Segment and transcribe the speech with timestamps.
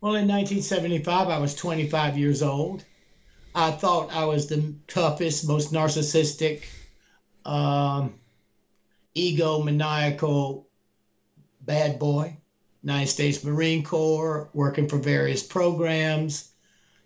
[0.00, 2.84] Well, in 1975, I was 25 years old.
[3.54, 6.64] I thought I was the toughest, most narcissistic,
[7.46, 8.14] um,
[9.16, 10.64] egomaniacal
[11.62, 12.36] bad boy.
[12.82, 16.52] United States Marine Corps, working for various programs,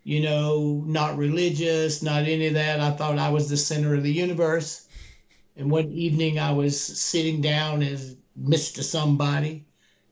[0.02, 2.80] you know, not religious, not any of that.
[2.80, 4.88] I thought I was the center of the universe.
[5.56, 8.82] And one evening I was sitting down as Mr.
[8.82, 9.64] Somebody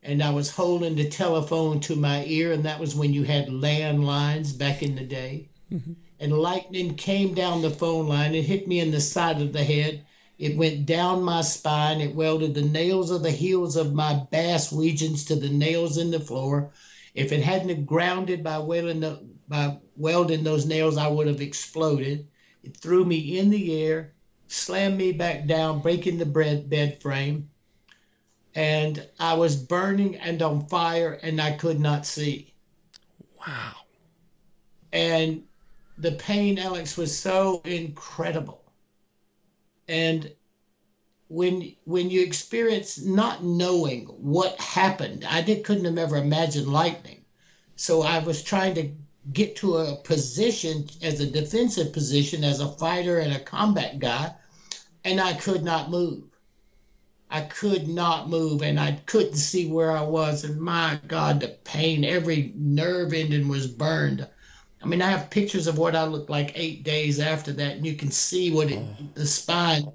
[0.02, 3.48] and I was holding the telephone to my ear, and that was when you had
[3.48, 5.48] landlines back in the day.
[5.72, 5.93] Mm-hmm.
[6.20, 8.34] And lightning came down the phone line.
[8.34, 10.04] It hit me in the side of the head.
[10.39, 12.00] It went down my spine.
[12.00, 16.11] It welded the nails of the heels of my bass regions to the nails in
[16.11, 16.70] the floor.
[17.14, 22.26] If it hadn't grounded by welding, the, by welding those nails, I would have exploded.
[22.62, 24.12] It threw me in the air,
[24.46, 27.50] slammed me back down, breaking the bed, bed frame
[28.58, 32.53] and I was burning and on fire and I could not see.
[33.39, 33.75] Wow.
[34.92, 35.44] And
[35.97, 38.73] the pain, Alex, was so incredible.
[39.86, 40.33] And
[41.29, 47.25] when when you experience not knowing what happened, I did couldn't have ever imagined lightning.
[47.77, 48.91] So I was trying to
[49.33, 54.34] get to a position as a defensive position as a fighter and a combat guy,
[55.05, 56.25] and I could not move.
[57.31, 60.45] I could not move and I couldn't see where I was.
[60.45, 64.27] And my God, the pain, every nerve ending was burned.
[64.83, 67.87] I mean, I have pictures of what I looked like eight days after that, and
[67.87, 69.05] you can see what it, oh.
[69.15, 69.91] the spine,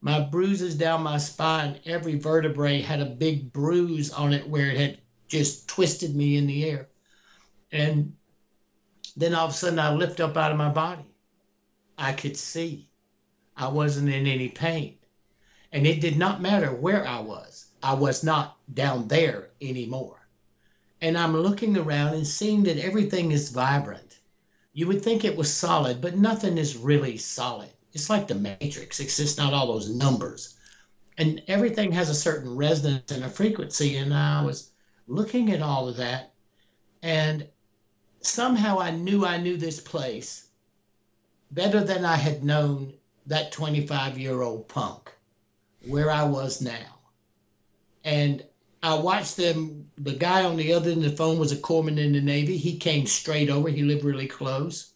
[0.00, 4.76] my bruises down my spine, every vertebrae had a big bruise on it where it
[4.76, 6.88] had just twisted me in the air.
[7.72, 8.14] And
[9.16, 11.04] then all of a sudden, I lift up out of my body.
[11.96, 12.88] I could see.
[13.56, 14.95] I wasn't in any pain.
[15.72, 20.28] And it did not matter where I was, I was not down there anymore.
[21.00, 24.18] And I'm looking around and seeing that everything is vibrant.
[24.72, 27.70] You would think it was solid, but nothing is really solid.
[27.92, 30.54] It's like the matrix, it's just not all those numbers.
[31.18, 33.96] And everything has a certain resonance and a frequency.
[33.96, 34.70] And I was
[35.08, 36.34] looking at all of that,
[37.02, 37.48] and
[38.20, 40.48] somehow I knew I knew this place
[41.50, 42.92] better than I had known
[43.26, 45.15] that 25 year old punk
[45.86, 46.98] where I was now.
[48.04, 48.44] And
[48.82, 49.90] I watched them.
[49.98, 52.56] The guy on the other end of the phone was a corpsman in the Navy.
[52.56, 53.68] He came straight over.
[53.68, 54.92] He lived really close.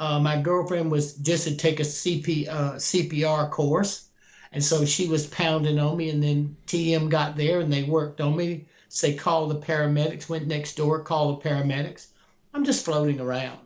[0.00, 4.08] Uh, my girlfriend was just to take a CP, uh, CPR course.
[4.52, 6.10] And so she was pounding on me.
[6.10, 8.66] And then TM got there and they worked on me.
[8.88, 12.08] Say, call the paramedics, went next door, call the paramedics.
[12.52, 13.60] I'm just floating around.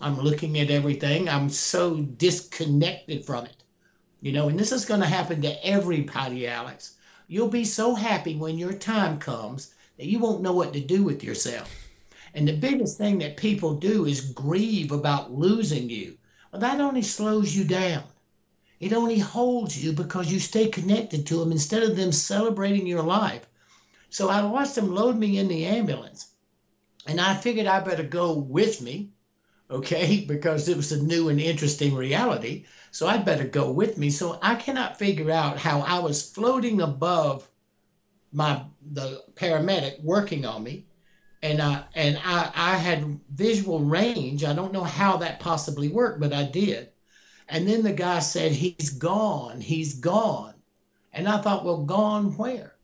[0.00, 1.28] I'm looking at everything.
[1.28, 3.63] I'm so disconnected from it.
[4.24, 6.94] You know, and this is going to happen to everybody, Alex.
[7.28, 11.02] You'll be so happy when your time comes that you won't know what to do
[11.02, 11.70] with yourself.
[12.32, 16.16] And the biggest thing that people do is grieve about losing you.
[16.50, 18.04] Well, that only slows you down.
[18.80, 23.02] It only holds you because you stay connected to them instead of them celebrating your
[23.02, 23.44] life.
[24.08, 26.28] So I watched them load me in the ambulance,
[27.06, 29.10] and I figured I better go with me,
[29.70, 32.64] okay, because it was a new and interesting reality.
[32.94, 34.08] So I'd better go with me.
[34.08, 37.50] So I cannot figure out how I was floating above
[38.30, 38.62] my
[38.92, 40.86] the paramedic working on me,
[41.42, 44.44] and I and I I had visual range.
[44.44, 46.90] I don't know how that possibly worked, but I did.
[47.48, 49.60] And then the guy said, "He's gone.
[49.60, 50.54] He's gone."
[51.12, 52.76] And I thought, "Well, gone where?"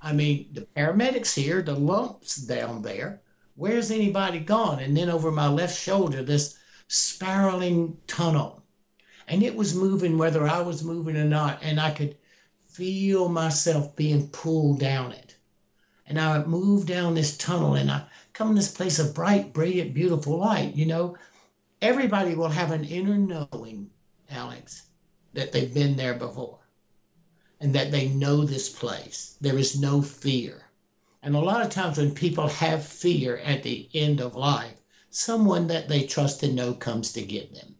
[0.00, 3.20] I mean, the paramedics here, the lumps down there.
[3.56, 4.78] Where's anybody gone?
[4.78, 8.61] And then over my left shoulder, this spiraling tunnel
[9.28, 12.16] and it was moving whether I was moving or not, and I could
[12.66, 15.36] feel myself being pulled down it.
[16.06, 19.52] And I would move down this tunnel and I come in this place of bright,
[19.52, 20.74] brilliant, beautiful light.
[20.74, 21.16] You know,
[21.80, 23.90] everybody will have an inner knowing,
[24.30, 24.82] Alex,
[25.34, 26.58] that they've been there before
[27.60, 29.36] and that they know this place.
[29.40, 30.62] There is no fear.
[31.22, 34.74] And a lot of times when people have fear at the end of life,
[35.10, 37.76] someone that they trust and know comes to get them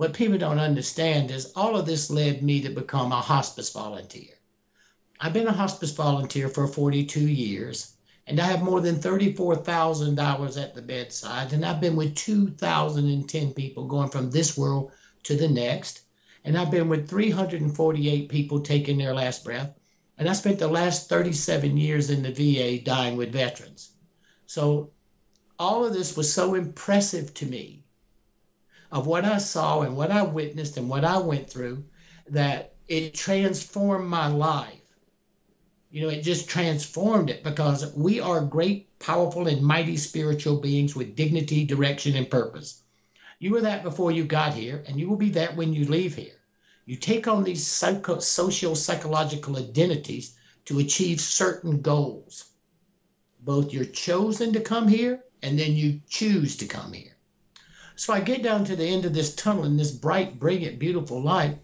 [0.00, 4.32] what people don't understand is all of this led me to become a hospice volunteer.
[5.20, 7.92] I've been a hospice volunteer for 42 years,
[8.26, 13.88] and I have more than $34,000 at the bedside, and I've been with 2,010 people
[13.88, 14.90] going from this world
[15.24, 16.00] to the next,
[16.46, 19.78] and I've been with 348 people taking their last breath,
[20.16, 23.90] and I spent the last 37 years in the VA dying with veterans.
[24.46, 24.92] So
[25.58, 27.79] all of this was so impressive to me
[28.92, 31.84] of what I saw and what I witnessed and what I went through
[32.28, 34.80] that it transformed my life
[35.90, 40.96] You know, it just transformed it because we are great, powerful, and mighty spiritual beings
[40.96, 42.82] with dignity, direction, and purpose.
[43.38, 46.14] You were that before you got here, and you will be that when you leave
[46.16, 46.40] here.
[46.86, 50.34] You take on these psycho- social psychological identities
[50.66, 52.46] to achieve certain goals.
[53.40, 57.09] Both you're chosen to come here and then you choose to come here.
[58.00, 61.20] So I get down to the end of this tunnel in this bright, brilliant, beautiful
[61.20, 61.58] light.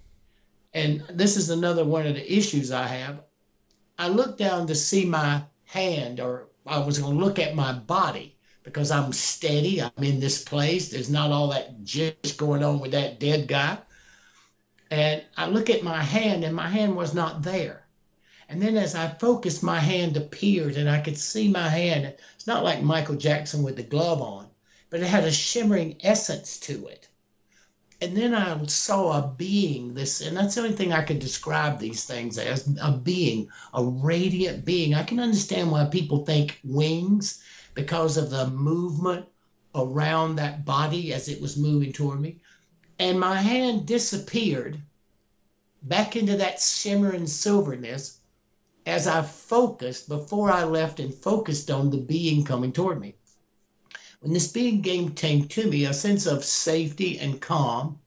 [0.74, 3.22] And this is another one of the issues I have.
[3.98, 7.72] I look down to see my hand, or I was going to look at my
[7.72, 9.80] body because I'm steady.
[9.80, 10.90] I'm in this place.
[10.90, 13.78] There's not all that just going on with that dead guy.
[14.90, 17.86] And I look at my hand, and my hand was not there.
[18.50, 22.14] And then as I focused, my hand appeared, and I could see my hand.
[22.34, 24.48] It's not like Michael Jackson with the glove on,
[24.90, 27.08] but it had a shimmering essence to it.
[28.00, 31.78] And then I saw a being, this, and that's the only thing I could describe
[31.78, 34.94] these things as a being, a radiant being.
[34.94, 37.42] I can understand why people think wings
[37.74, 39.26] because of the movement
[39.74, 42.40] around that body as it was moving toward me
[42.98, 44.80] and my hand disappeared
[45.82, 48.18] back into that shimmering silverness
[48.86, 53.16] as I focused before I left and focused on the being coming toward me.
[54.20, 57.98] When this being game came to me, a sense of safety and calm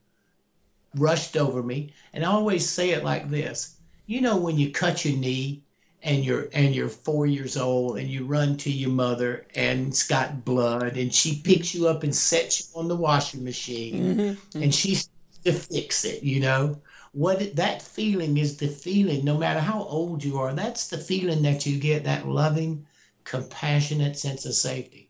[0.95, 1.93] rushed over me.
[2.13, 3.75] And I always say it like this
[4.09, 5.61] you know, when you cut your knee
[6.01, 10.07] and you're and you're four years old and you run to your mother and it's
[10.07, 14.19] got blood and she picks you up and sets you on the washing machine mm-hmm.
[14.21, 14.63] mm-hmm.
[14.63, 15.11] and she's
[15.43, 16.75] to fix it you know
[17.11, 21.43] what that feeling is the feeling no matter how old you are that's the feeling
[21.43, 22.85] that you get that loving
[23.25, 25.08] compassionate sense of safety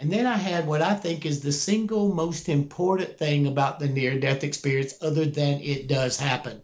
[0.00, 3.88] and then i had what i think is the single most important thing about the
[3.88, 6.60] near death experience other than it does happen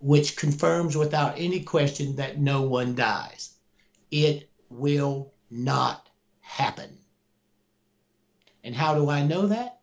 [0.00, 3.50] which confirms without any question that no one dies.
[4.10, 6.08] It will not
[6.40, 6.98] happen.
[8.64, 9.78] And how do I know that?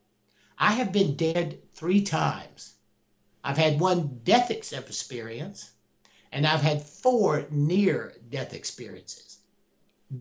[0.57, 2.74] I have been dead three times.
[3.44, 5.71] I've had one death experience,
[6.31, 9.26] and I've had four near death experiences.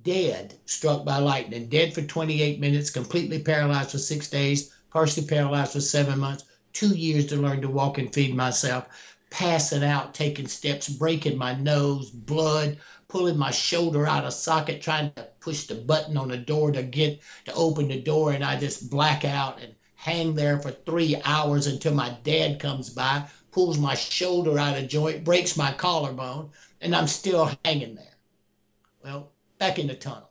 [0.03, 5.73] Dead, struck by lightning, dead for 28 minutes, completely paralyzed for six days, partially paralyzed
[5.73, 6.43] for seven months,
[6.73, 8.89] two years to learn to walk and feed myself,
[9.31, 15.13] passing out, taking steps, breaking my nose, blood, pulling my shoulder out of socket, trying
[15.13, 18.59] to push the button on the door to get to open the door, and I
[18.59, 23.79] just black out and hang there for three hours until my dad comes by, pulls
[23.79, 26.51] my shoulder out of joint, breaks my collarbone,
[26.81, 28.17] and I'm still hanging there.
[29.05, 30.29] Well, back in the tunnel.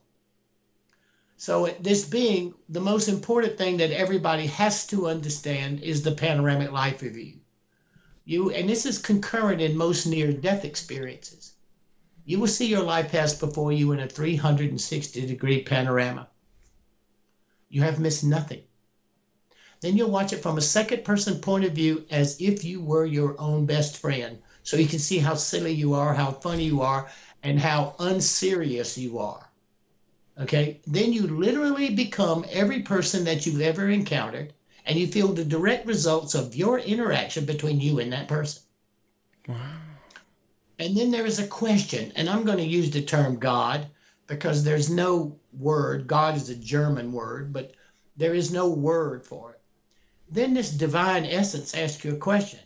[1.37, 6.71] So, this being the most important thing that everybody has to understand is the panoramic
[6.71, 7.39] life review
[8.25, 8.49] you.
[8.49, 11.53] And this is concurrent in most near death experiences.
[12.25, 16.27] You will see your life pass before you in a 360 degree panorama.
[17.69, 18.63] You have missed nothing.
[19.81, 23.05] Then you'll watch it from a second person point of view as if you were
[23.05, 24.39] your own best friend.
[24.63, 27.07] So you can see how silly you are how funny you are
[27.45, 29.49] and how unserious you are
[30.39, 34.53] okay then you literally become every person that you've ever encountered
[34.85, 38.61] and you feel the direct results of your interaction between you and that person.
[39.47, 39.57] Wow.
[40.77, 43.87] And then there is a question, and I'm going to use the term God
[44.27, 46.07] because there's no word.
[46.07, 47.71] God is a German word, but
[48.17, 49.61] there is no word for it.
[50.29, 52.59] Then this divine essence asks you a question.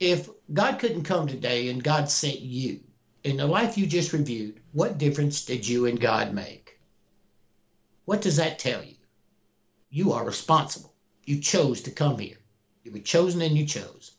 [0.00, 2.80] If God couldn't come today and God sent you
[3.24, 6.78] in the life you just reviewed, what difference did you and God make?
[8.04, 8.94] What does that tell you?
[9.90, 10.94] You are responsible.
[11.24, 12.38] You chose to come here.
[12.84, 14.12] You were chosen and you chose.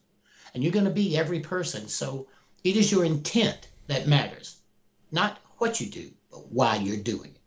[0.53, 1.87] And you're going to be every person.
[1.87, 2.27] So
[2.63, 4.59] it is your intent that matters,
[5.11, 7.41] not what you do, but why you're doing it.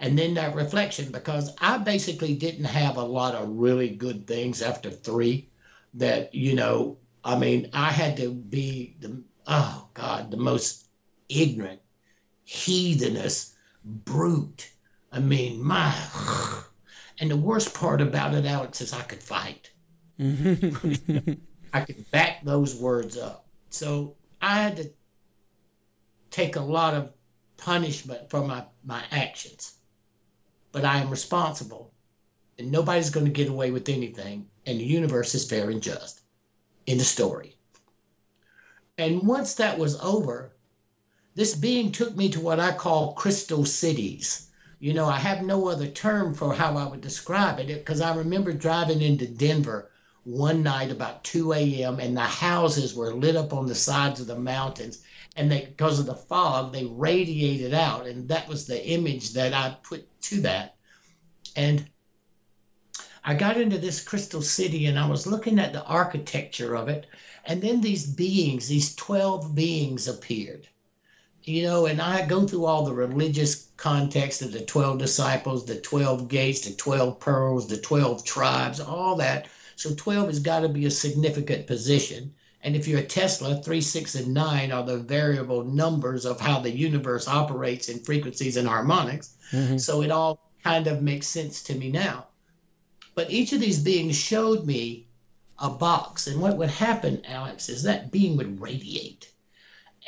[0.00, 4.62] And then that reflection, because I basically didn't have a lot of really good things
[4.62, 5.50] after three
[5.94, 10.88] that, you know, I mean, I had to be the, oh God, the most
[11.28, 11.80] ignorant,
[12.44, 13.54] heathenous
[13.84, 14.70] brute.
[15.12, 15.94] I mean, my
[17.20, 19.70] and the worst part about it, Alex, is I could fight.
[21.72, 23.46] I could back those words up.
[23.70, 24.90] So I had to
[26.30, 27.12] take a lot of
[27.56, 29.74] punishment for my, my actions.
[30.72, 31.92] But I am responsible.
[32.58, 34.46] And nobody's going to get away with anything.
[34.66, 36.22] And the universe is fair and just.
[36.86, 37.56] In the story.
[38.98, 40.52] And once that was over,
[41.34, 44.48] this being took me to what I call crystal cities.
[44.78, 48.14] You know, I have no other term for how I would describe it because I
[48.14, 49.90] remember driving into Denver
[50.24, 52.00] one night about 2 a.m.
[52.00, 55.02] and the houses were lit up on the sides of the mountains.
[55.36, 58.06] And they because of the fog they radiated out.
[58.06, 60.76] And that was the image that i put to that.
[61.56, 61.88] And
[63.24, 67.06] i got into this crystal city and i was looking at the architecture of it
[67.44, 70.66] and then these beings these 12 beings appeared
[71.42, 75.80] you know and i go through all the religious context of the 12 disciples the
[75.80, 80.68] 12 gates the 12 pearls the 12 tribes all that so 12 has got to
[80.68, 84.98] be a significant position and if you're a Tesla, three, six, and nine are the
[84.98, 89.30] variable numbers of how the universe operates in frequencies and harmonics.
[89.52, 89.78] Mm-hmm.
[89.78, 92.26] So it all kind of makes sense to me now.
[93.20, 95.06] But each of these beings showed me
[95.58, 96.26] a box.
[96.26, 99.30] And what would happen, Alex, is that being would radiate.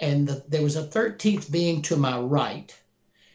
[0.00, 2.74] And the, there was a 13th being to my right.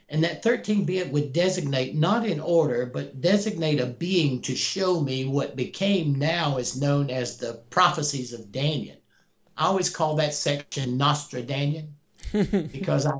[0.09, 4.99] And that 13th being would designate, not in order, but designate a being to show
[4.99, 8.97] me what became now is known as the prophecies of Daniel.
[9.55, 11.85] I always call that section Nostradamus
[12.31, 13.11] because I,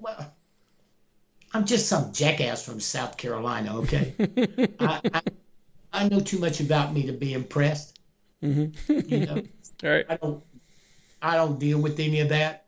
[0.00, 0.34] well,
[1.54, 4.14] I'm just some jackass from South Carolina, okay?
[4.80, 5.22] I, I,
[5.96, 7.98] I, know too much about me to be impressed.
[8.42, 9.12] Mm-hmm.
[9.12, 9.42] You know,
[9.84, 10.06] All right.
[10.08, 10.44] I don't,
[11.20, 12.66] I don't deal with any of that.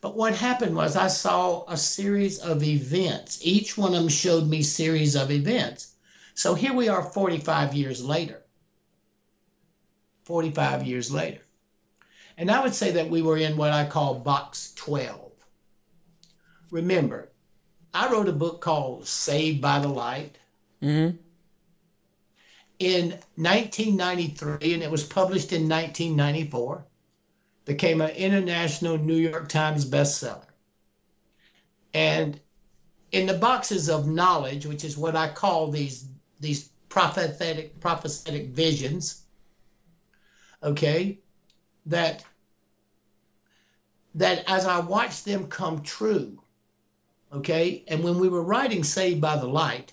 [0.00, 3.40] But what happened was I saw a series of events.
[3.42, 5.94] Each one of them showed me series of events.
[6.34, 8.42] So here we are 45 years later.
[10.24, 11.40] 45 years later.
[12.36, 15.32] And I would say that we were in what I call box 12.
[16.70, 17.30] Remember,
[17.92, 20.36] I wrote a book called Saved by the Light
[20.82, 21.16] mm-hmm.
[22.78, 26.84] In 1993, and it was published in 1994.
[27.64, 30.44] Became an international New York Times bestseller.
[31.94, 32.38] And
[33.12, 36.06] in the boxes of knowledge, which is what I call these
[36.40, 39.22] these prophetic prophetic visions,
[40.62, 41.20] okay,
[41.86, 42.24] that
[44.16, 46.42] that as I watched them come true,
[47.32, 49.92] okay, and when we were writing Saved by the Light,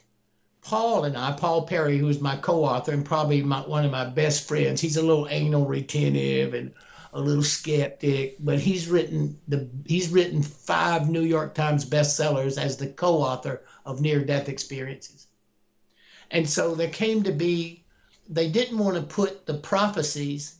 [0.61, 4.05] Paul and I, Paul Perry, who is my co-author and probably my, one of my
[4.05, 6.71] best friends, he's a little anal retentive and
[7.13, 12.77] a little skeptic, but he's written the he's written five New York Times bestsellers as
[12.77, 15.27] the co-author of near-death experiences.
[16.29, 17.83] And so there came to be
[18.29, 20.55] they didn't want to put the prophecies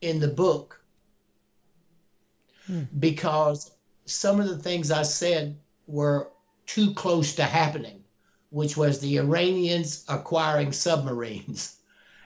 [0.00, 0.80] in the book
[2.66, 2.82] hmm.
[2.98, 3.70] because
[4.04, 5.56] some of the things I said
[5.86, 6.30] were
[6.66, 7.97] too close to happening,
[8.50, 11.76] which was the Iranians acquiring submarines.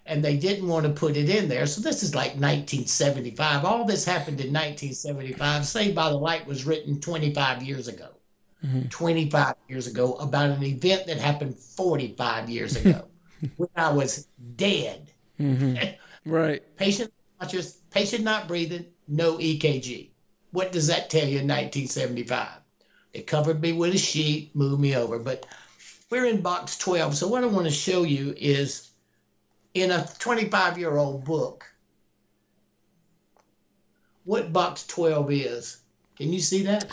[0.05, 1.67] And they didn't want to put it in there.
[1.67, 3.65] So this is like 1975.
[3.65, 5.65] All this happened in 1975.
[5.65, 8.09] Saved by the Light was written 25 years ago.
[8.65, 8.89] Mm-hmm.
[8.89, 13.07] 25 years ago about an event that happened 45 years ago
[13.57, 15.11] when I was dead.
[15.41, 15.77] Mm-hmm.
[16.25, 16.63] Right.
[16.77, 20.11] Patient conscious, patient not breathing, no EKG.
[20.53, 22.49] What does that tell you in 1975?
[23.13, 25.19] It covered me with a sheet, moved me over.
[25.19, 25.47] But
[26.13, 27.17] we're in box 12.
[27.17, 28.91] So what I want to show you is
[29.73, 31.65] in a 25 year old book,
[34.25, 35.79] what box 12 is.
[36.17, 36.85] Can you see that?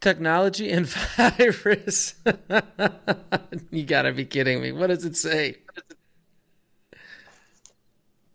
[0.00, 2.14] Technology and virus.
[3.72, 4.70] you gotta be kidding me.
[4.70, 5.56] What does it say?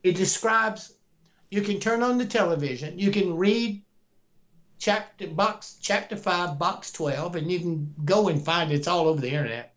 [0.04, 0.94] It describes
[1.50, 3.82] you can turn on the television, you can read
[4.78, 8.76] chapter box chapter 5 box 12 and you can go and find it.
[8.76, 9.74] it's all over the internet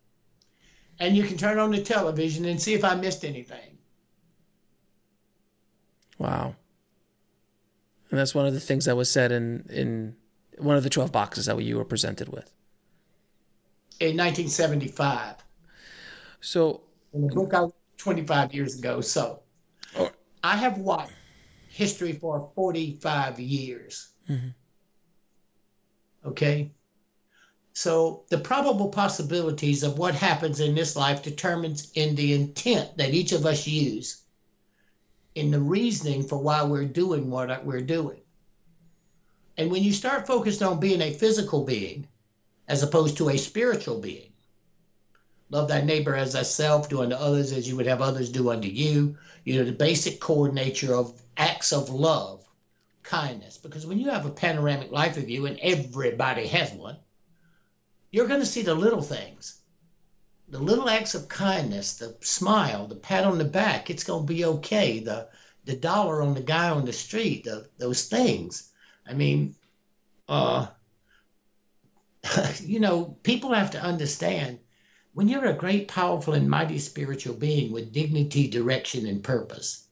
[1.00, 3.78] and you can turn on the television and see if i missed anything
[6.18, 6.54] wow
[8.10, 10.14] and that's one of the things that was said in in
[10.58, 12.52] one of the 12 boxes that you were presented with
[13.98, 15.36] in 1975
[16.40, 17.66] so in the book I
[17.96, 19.40] 25 years ago so
[19.98, 20.10] oh.
[20.44, 21.12] i have watched
[21.70, 24.08] history for 45 years.
[24.28, 24.48] Mm-hmm.
[26.28, 26.72] Okay?
[27.72, 33.14] So the probable possibilities of what happens in this life determines in the intent that
[33.14, 34.22] each of us use
[35.34, 38.20] in the reasoning for why we're doing what we're doing.
[39.56, 42.06] And when you start focused on being a physical being
[42.66, 44.32] as opposed to a spiritual being,
[45.50, 48.68] love thy neighbor as thyself, do unto others as you would have others do unto
[48.68, 52.44] you, you know, the basic core nature of acts of love,
[53.02, 53.58] kindness.
[53.58, 56.96] Because when you have a panoramic life of you, and everybody has one,
[58.10, 59.60] you're going to see the little things.
[60.48, 64.32] The little acts of kindness, the smile, the pat on the back, it's going to
[64.32, 65.00] be okay.
[65.00, 65.28] The
[65.64, 68.70] the dollar on the guy on the street, the, those things.
[69.06, 69.54] I mean,
[70.28, 70.66] uh,
[72.60, 74.58] you know, people have to understand
[75.12, 79.86] when you're a great, powerful, and mighty spiritual being with dignity, direction, and purpose,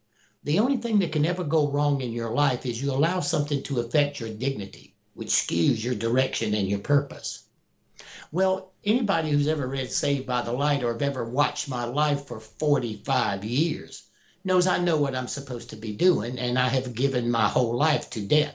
[0.44, 3.62] The only thing that can ever go wrong in your life is you allow something
[3.64, 7.47] to affect your dignity, which skews your direction and your purpose.
[8.30, 12.26] Well, anybody who's ever read Saved by the Light or have ever watched my life
[12.26, 14.02] for 45 years
[14.44, 17.74] knows I know what I'm supposed to be doing, and I have given my whole
[17.74, 18.54] life to death.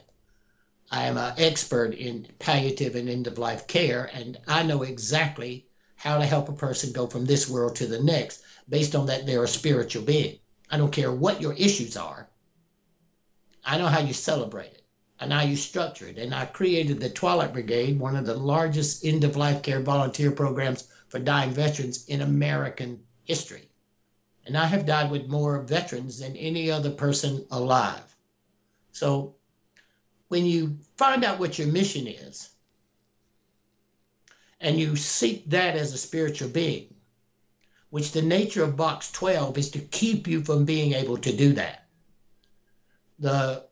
[0.92, 5.66] I am an expert in palliative and end of life care, and I know exactly
[5.96, 9.26] how to help a person go from this world to the next based on that
[9.26, 10.38] they're a spiritual being.
[10.70, 12.30] I don't care what your issues are.
[13.66, 14.83] I know how you celebrate it
[15.24, 16.18] and how you structure it.
[16.18, 20.32] And I created the Twilight Brigade, one of the largest end of life care volunteer
[20.32, 23.70] programs for dying veterans in American history.
[24.46, 28.04] And I have died with more veterans than any other person alive.
[28.92, 29.36] So
[30.28, 32.50] when you find out what your mission is
[34.60, 36.94] and you seek that as a spiritual being,
[37.92, 41.54] which the nature of box 12 is to keep you from being able to do
[41.54, 41.86] that.
[43.20, 43.64] The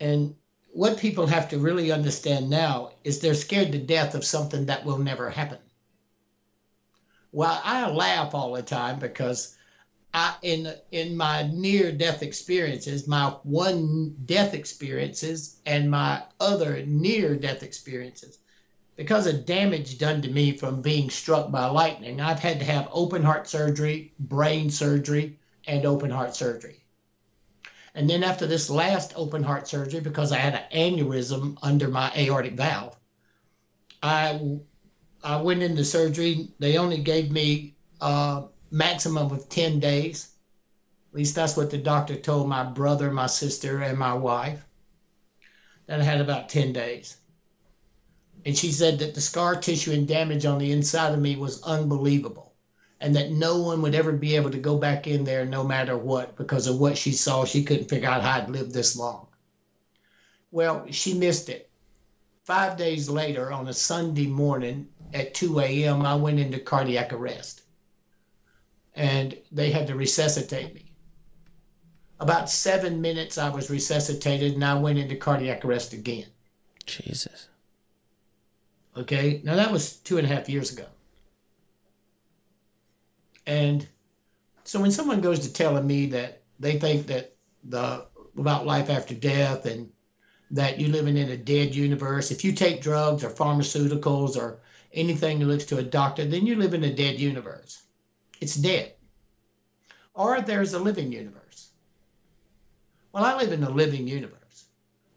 [0.00, 0.34] And
[0.72, 4.84] what people have to really understand now is they're scared to death of something that
[4.84, 5.58] will never happen.
[7.30, 9.54] Well, I laugh all the time because
[10.14, 17.36] I in in my near death experiences, my one death experiences and my other near
[17.36, 18.38] death experiences,
[18.96, 22.88] because of damage done to me from being struck by lightning, I've had to have
[22.92, 26.81] open heart surgery, brain surgery, and open heart surgery.
[27.94, 32.10] And then after this last open heart surgery, because I had an aneurysm under my
[32.16, 32.96] aortic valve,
[34.02, 34.58] I
[35.22, 36.48] I went into surgery.
[36.58, 40.32] They only gave me uh, maximum of 10 days.
[41.12, 44.64] At least that's what the doctor told my brother, my sister, and my wife.
[45.86, 47.16] That I had about 10 days.
[48.44, 51.62] And she said that the scar tissue and damage on the inside of me was
[51.62, 52.51] unbelievable.
[53.02, 55.98] And that no one would ever be able to go back in there no matter
[55.98, 57.44] what because of what she saw.
[57.44, 59.26] She couldn't figure out how I'd lived this long.
[60.52, 61.68] Well, she missed it.
[62.44, 67.62] Five days later, on a Sunday morning at 2 a.m., I went into cardiac arrest
[68.94, 70.92] and they had to resuscitate me.
[72.20, 76.26] About seven minutes, I was resuscitated, and I went into cardiac arrest again.
[76.86, 77.48] Jesus.
[78.96, 80.86] Okay, now that was two and a half years ago.
[83.46, 83.86] And
[84.64, 89.14] so when someone goes to telling me that they think that the about life after
[89.14, 89.90] death and
[90.50, 94.60] that you're living in a dead universe, if you take drugs or pharmaceuticals or
[94.92, 97.82] anything that looks to a doctor, then you live in a dead universe
[98.42, 98.92] it's dead.
[100.14, 101.70] Or there's a living universe.
[103.12, 104.64] Well, I live in a living universe.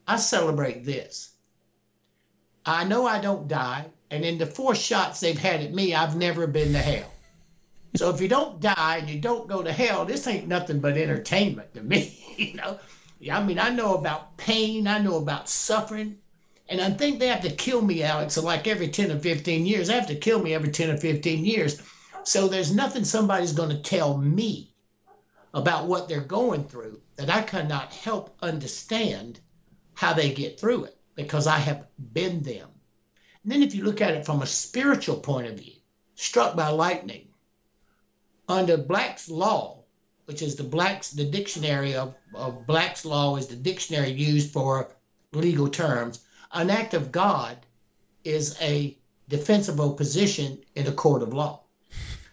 [0.08, 1.32] I celebrate this.
[2.68, 6.16] I know I don't die, and in the four shots they've had at me, I've
[6.16, 7.12] never been to hell.
[7.96, 10.98] So if you don't die and you don't go to hell, this ain't nothing but
[10.98, 12.80] entertainment to me, you know.
[13.32, 16.18] I mean, I know about pain, I know about suffering,
[16.70, 19.88] and I think they have to kill me, Alex, like every 10 or 15 years.
[19.88, 21.82] They have to kill me every 10 or 15 years
[22.28, 24.74] so there's nothing somebody's going to tell me
[25.54, 29.40] about what they're going through that I cannot help understand
[29.94, 32.68] how they get through it because I have been them.
[33.44, 35.74] And then if you look at it from a spiritual point of view,
[36.16, 37.28] struck by lightning,
[38.48, 39.84] under Black's law,
[40.26, 44.92] which is the Black's the dictionary of, of Black's law is the dictionary used for
[45.34, 46.20] legal terms.
[46.52, 47.58] An act of God
[48.24, 51.64] is a defensible position in a court of law.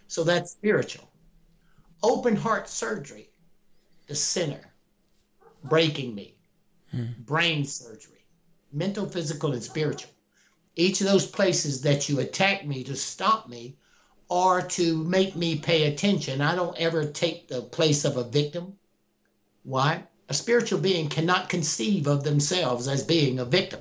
[0.08, 1.08] So that's spiritual.
[2.02, 3.30] Open heart surgery,
[4.06, 4.60] the center,
[5.64, 6.36] breaking me,
[6.90, 7.06] hmm.
[7.20, 8.26] brain surgery,
[8.72, 10.10] mental, physical, and spiritual.
[10.74, 13.76] Each of those places that you attack me to stop me
[14.32, 16.40] or to make me pay attention.
[16.40, 18.72] I don't ever take the place of a victim.
[19.62, 20.04] Why?
[20.30, 23.80] A spiritual being cannot conceive of themselves as being a victim.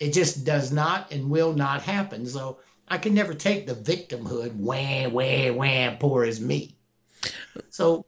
[0.00, 2.26] It just does not and will not happen.
[2.26, 6.74] So I can never take the victimhood, wah, wah, wah, poor as me.
[7.70, 8.04] So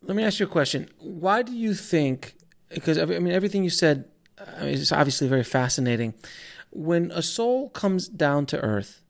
[0.00, 0.88] let me ask you a question.
[0.96, 2.36] Why do you think,
[2.70, 4.06] because I mean, everything you said
[4.56, 6.14] I mean, is obviously very fascinating.
[6.70, 9.02] When a soul comes down to earth,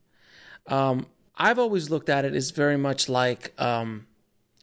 [0.69, 1.05] um,
[1.35, 4.07] I've always looked at it as very much like um,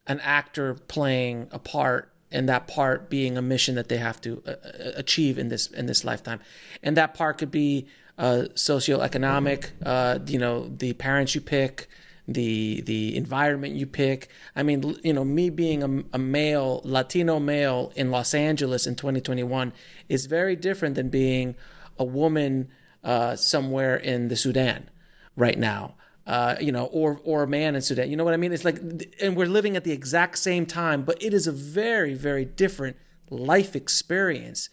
[0.07, 4.43] an actor playing a part and that part being a mission that they have to
[4.47, 6.41] uh, uh, achieve in this in this lifetime.
[6.83, 7.87] And that part could be
[8.19, 11.89] uh, socioeconomic uh, you know the parents you pick
[12.29, 14.29] the the environment you pick.
[14.55, 18.97] I mean you know me being a, a male latino male in los angeles in
[18.97, 19.73] 2021
[20.09, 21.55] is very different than being
[21.99, 22.69] a woman
[23.05, 24.91] uh, somewhere in the sudan
[25.37, 25.95] right now
[26.27, 28.11] uh, you know, or or a man in Sudan.
[28.11, 28.53] You know what I mean?
[28.53, 28.81] It's like,
[29.21, 32.97] and we're living at the exact same time, but it is a very very different
[33.31, 34.69] life experience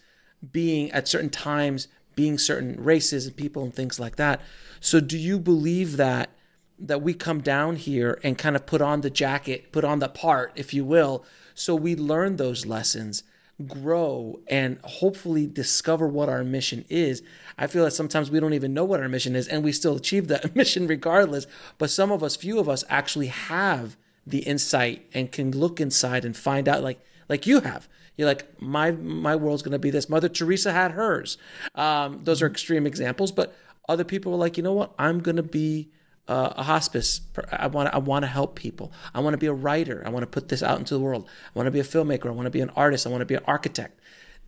[0.52, 4.42] being at certain times, being certain races and people and things like that.
[4.80, 6.32] So, do you believe that
[6.80, 10.10] that we come down here and kind of put on the jacket, put on the
[10.10, 11.24] part, if you will,
[11.54, 13.24] so we learn those lessons?
[13.68, 17.22] Grow and hopefully discover what our mission is.
[17.58, 19.96] I feel that sometimes we don't even know what our mission is and we still
[19.96, 21.48] achieve that mission regardless.
[21.78, 26.26] But some of us, few of us actually have the insight and can look inside
[26.26, 27.00] and find out like
[27.30, 27.88] like you have.
[28.16, 30.10] You're like, my my world's gonna be this.
[30.10, 31.38] Mother Teresa had hers.
[31.76, 33.56] Um, those are extreme examples, but
[33.90, 34.94] other people are like, you know what?
[34.98, 35.90] I'm gonna be
[36.28, 37.22] uh, a hospice.
[37.52, 38.92] I want I want to help people.
[39.14, 40.04] I want to be a writer.
[40.06, 41.28] I want to put this out into the world.
[41.28, 42.28] I want to be a filmmaker.
[42.28, 43.06] I want to be an artist.
[43.06, 44.00] I want to be an architect.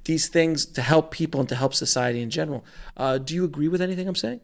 [0.05, 2.63] These things to help people and to help society in general.
[2.95, 4.41] Uh, do you agree with anything I'm saying?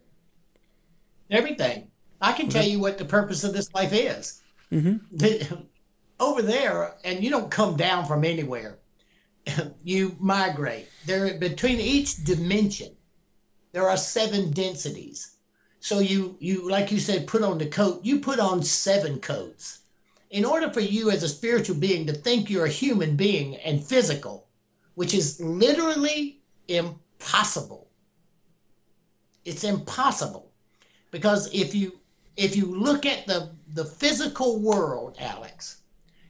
[1.29, 1.89] Everything.
[2.19, 4.41] I can tell you what the purpose of this life is.
[4.71, 5.55] Mm-hmm.
[6.19, 8.77] over there, and you don't come down from anywhere.
[9.83, 10.87] you migrate.
[11.05, 12.95] There between each dimension,
[13.71, 15.30] there are seven densities
[15.81, 18.05] so you you like you said, put on the coat.
[18.05, 19.79] You put on seven coats.
[20.29, 23.83] In order for you as a spiritual being to think you're a human being and
[23.83, 24.47] physical,
[24.93, 27.89] which is literally impossible.
[29.43, 30.51] It's impossible.
[31.09, 31.99] Because if you
[32.37, 35.81] if you look at the the physical world, Alex,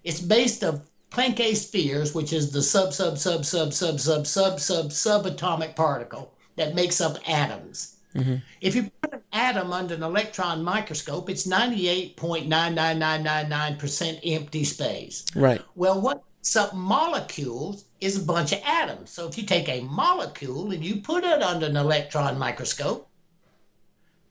[0.05, 4.59] it's based of Planck spheres, which is the sub sub sub sub sub sub sub
[4.61, 7.97] sub subatomic particle that makes up atoms.
[8.15, 8.35] Mm-hmm.
[8.61, 8.89] If you
[9.34, 15.26] atom under an electron microscope, it's 98.99999% empty space.
[15.36, 15.62] Right.
[15.76, 19.12] Well, what some molecules is a bunch of atoms.
[19.12, 23.08] So if you take a molecule and you put it under an electron microscope,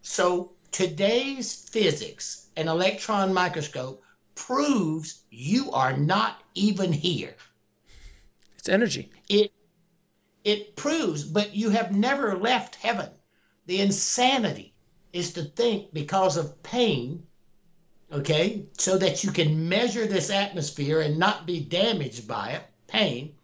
[0.00, 4.02] So today's physics, an electron microscope,
[4.34, 7.36] proves you are not even here.
[8.58, 9.10] It's energy.
[9.28, 9.52] It
[10.42, 13.10] it proves, but you have never left heaven.
[13.66, 14.74] The insanity
[15.12, 17.25] is to think because of pain
[18.10, 23.34] okay, so that you can measure this atmosphere and not be damaged by it, pain.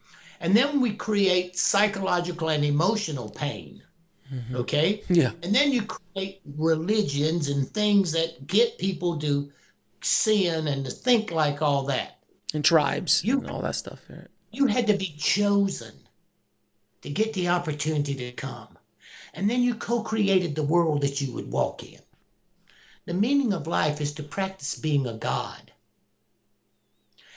[0.40, 3.83] And then we create psychological and emotional pain,
[4.33, 4.57] mm-hmm.
[4.57, 5.03] okay?
[5.09, 5.33] Yeah.
[5.42, 9.53] And then you create religions and things that get people to
[10.01, 12.18] sin and to think like all that.
[12.55, 14.01] And tribes you, and all that stuff.
[14.09, 14.27] Right?
[14.51, 15.94] You had to be chosen
[17.03, 18.68] to get the opportunity to come.
[19.35, 22.01] And then you co created the world that you would walk in.
[23.04, 25.72] The meaning of life is to practice being a God.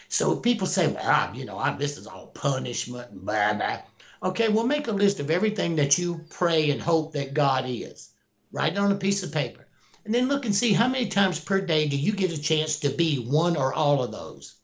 [0.08, 3.82] So people say, well, I'm, you know, I'm, this is all punishment and blah, blah.
[4.22, 8.12] Okay, well, make a list of everything that you pray and hope that God is.
[8.52, 9.68] Write it on a piece of paper.
[10.06, 12.80] And then look and see how many times per day do you get a chance
[12.80, 14.56] to be one or all of those?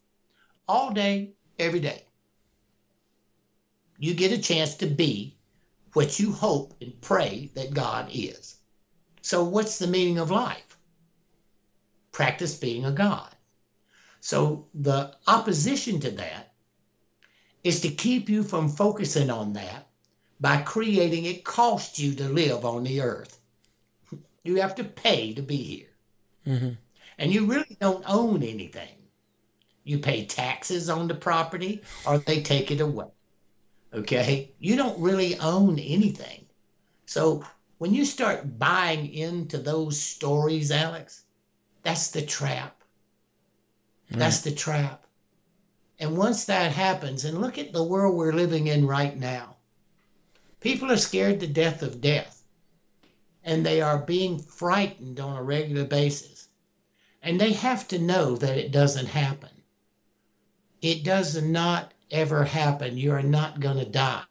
[0.68, 2.04] All day, every day.
[3.98, 5.36] You get a chance to be
[5.92, 8.56] what you hope and pray that God is.
[9.20, 10.71] So, what's the meaning of life?
[12.12, 13.34] Practice being a God.
[14.20, 16.52] So the opposition to that
[17.64, 19.88] is to keep you from focusing on that
[20.40, 23.38] by creating it costs you to live on the earth.
[24.44, 25.92] You have to pay to be here.
[26.48, 26.70] Mm-hmm.
[27.18, 28.96] And you really don't own anything.
[29.84, 33.06] You pay taxes on the property or they take it away.
[33.94, 34.52] Okay?
[34.58, 36.46] You don't really own anything.
[37.06, 37.44] So
[37.78, 41.21] when you start buying into those stories, Alex,
[41.82, 42.82] that's the trap.
[44.10, 45.06] That's the trap.
[45.98, 49.56] And once that happens, and look at the world we're living in right now,
[50.60, 52.42] people are scared to death of death,
[53.44, 56.48] and they are being frightened on a regular basis.
[57.22, 59.50] And they have to know that it doesn't happen.
[60.80, 62.98] It does not ever happen.
[62.98, 64.24] You are not going to die.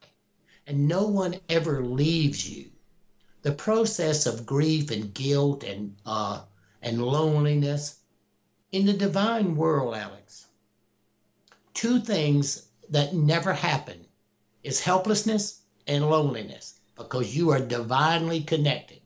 [0.67, 2.69] And no one ever leaves you.
[3.41, 6.41] The process of grief and guilt and, uh,
[6.81, 7.99] and loneliness
[8.71, 10.47] in the divine world, Alex,
[11.73, 14.05] two things that never happen
[14.63, 19.01] is helplessness and loneliness because you are divinely connected.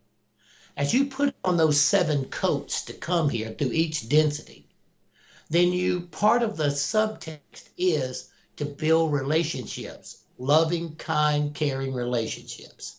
[0.77, 4.67] As you put on those seven coats to come here through each density,
[5.49, 12.97] then you part of the subtext is to build relationships, loving, kind, caring relationships.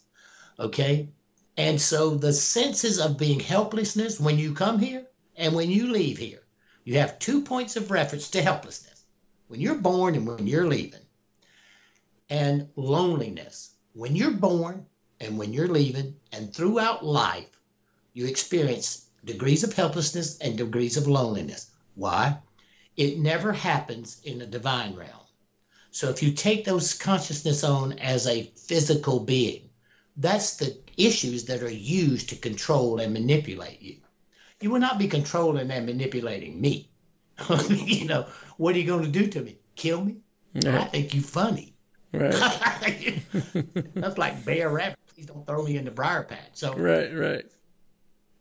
[0.59, 1.09] Okay?
[1.57, 6.19] And so the senses of being helplessness when you come here and when you leave
[6.19, 6.43] here,
[6.85, 9.05] you have two points of reference to helplessness
[9.49, 11.01] when you're born and when you're leaving,
[12.29, 14.85] and loneliness when you're born
[15.21, 17.59] and when you're leaving, and throughout life,
[18.13, 21.71] you experience degrees of helplessness and degrees of loneliness.
[21.95, 22.39] Why?
[22.99, 25.25] It never happens in the divine realm.
[25.91, 29.71] So if you take those consciousness on as a physical being,
[30.19, 33.97] that's the issues that are used to control and manipulate you.
[34.61, 36.89] You will not be controlling and manipulating me.
[37.71, 39.59] you know, what are you going to do to me?
[39.75, 40.17] Kill me?
[40.65, 41.75] I think you funny.
[42.13, 42.33] Right.
[43.95, 44.99] That's like Br'er Rabbit.
[45.15, 46.51] Please don't throw me in the briar patch.
[46.55, 47.45] So right, right.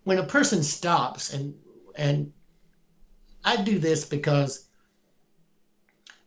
[0.03, 1.55] When a person stops and
[1.95, 2.31] and
[3.43, 4.67] I do this because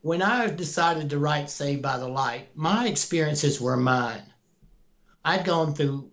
[0.02, 4.22] when I decided to write Saved by the Light, my experiences were mine.
[5.24, 6.10] I'd gone through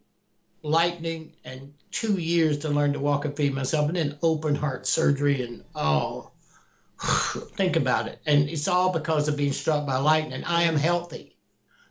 [0.65, 4.87] lightning and two years to learn to walk and feed myself, and then open heart
[4.87, 6.31] surgery and oh,
[7.55, 8.19] think about it.
[8.25, 10.43] And it's all because of being struck by lightning.
[10.43, 11.37] I am healthy.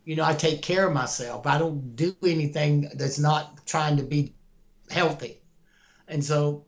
[0.04, 1.46] You know, I take care of myself.
[1.46, 4.34] I don't do anything that's not trying to be
[4.90, 5.40] healthy.
[6.08, 6.66] And so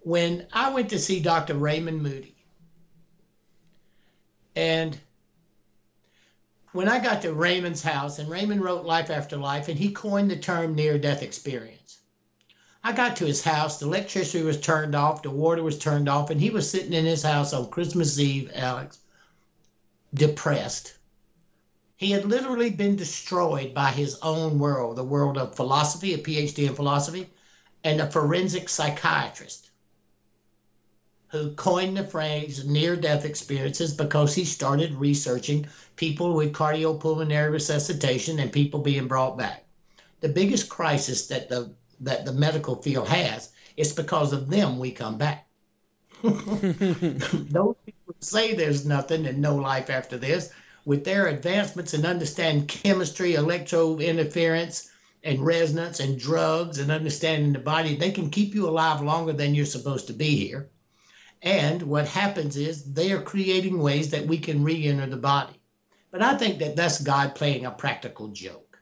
[0.00, 1.54] when I went to see Dr.
[1.54, 2.36] Raymond Moody,
[4.56, 4.98] and
[6.76, 10.30] when I got to Raymond's house, and Raymond wrote Life After Life, and he coined
[10.30, 12.00] the term near death experience.
[12.84, 16.28] I got to his house, the electricity was turned off, the water was turned off,
[16.28, 18.98] and he was sitting in his house on Christmas Eve, Alex,
[20.12, 20.92] depressed.
[21.96, 26.68] He had literally been destroyed by his own world, the world of philosophy, a PhD
[26.68, 27.30] in philosophy,
[27.84, 29.65] and a forensic psychiatrist
[31.28, 38.38] who coined the phrase near death experiences because he started researching people with cardiopulmonary resuscitation
[38.38, 39.64] and people being brought back.
[40.20, 44.90] The biggest crisis that the that the medical field has, it's because of them we
[44.92, 45.46] come back.
[46.22, 50.50] Those people say there's nothing and no life after this,
[50.84, 54.90] with their advancements in understanding chemistry, electro interference,
[55.26, 59.54] and resonance and drugs and understanding the body, they can keep you alive longer than
[59.54, 60.70] you're supposed to be here.
[61.42, 65.60] And what happens is they are creating ways that we can re enter the body.
[66.10, 68.78] But I think that that's God playing a practical joke.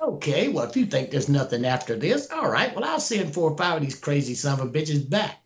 [0.00, 3.52] Okay, well, if you think there's nothing after this, all right, well, I'll send four
[3.52, 5.40] or five of these crazy son of a bitches back.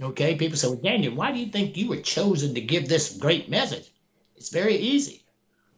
[0.00, 3.16] Okay, people say, well, Dannion, why do you think you were chosen to give this
[3.16, 3.92] great message?
[4.36, 5.24] It's very easy.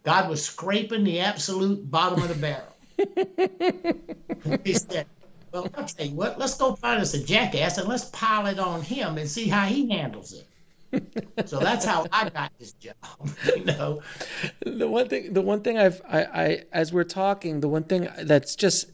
[0.03, 2.74] God was scraping the absolute bottom of the barrel.
[4.64, 5.07] he said,
[5.55, 8.59] well, I'll tell you what, let's go find us a jackass and let's pile it
[8.59, 10.47] on him and see how he handles it
[11.45, 12.95] so that's how I got this job.
[13.57, 14.03] you know,
[14.64, 18.09] the one thing, the one thing I've, I, I, as we're talking, the one thing
[18.23, 18.90] that's just,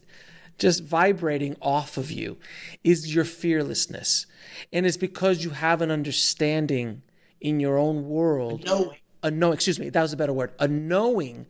[0.58, 2.38] just vibrating off of you,
[2.84, 4.26] is your fearlessness,
[4.72, 7.02] and it's because you have an understanding
[7.40, 8.64] in your own world.
[8.64, 8.96] Knowing.
[9.22, 10.52] A no, excuse me, that was a better word.
[10.58, 11.46] A knowing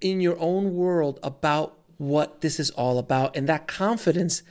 [0.00, 4.42] in your own world about what this is all about, and that confidence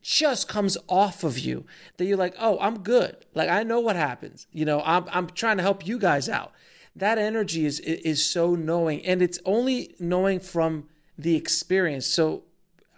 [0.00, 3.16] just comes off of you that you're like, oh, I'm good.
[3.34, 4.46] Like I know what happens.
[4.52, 6.52] You know, I'm I'm trying to help you guys out.
[6.94, 12.06] That energy is is so knowing, and it's only knowing from the experience.
[12.06, 12.44] So,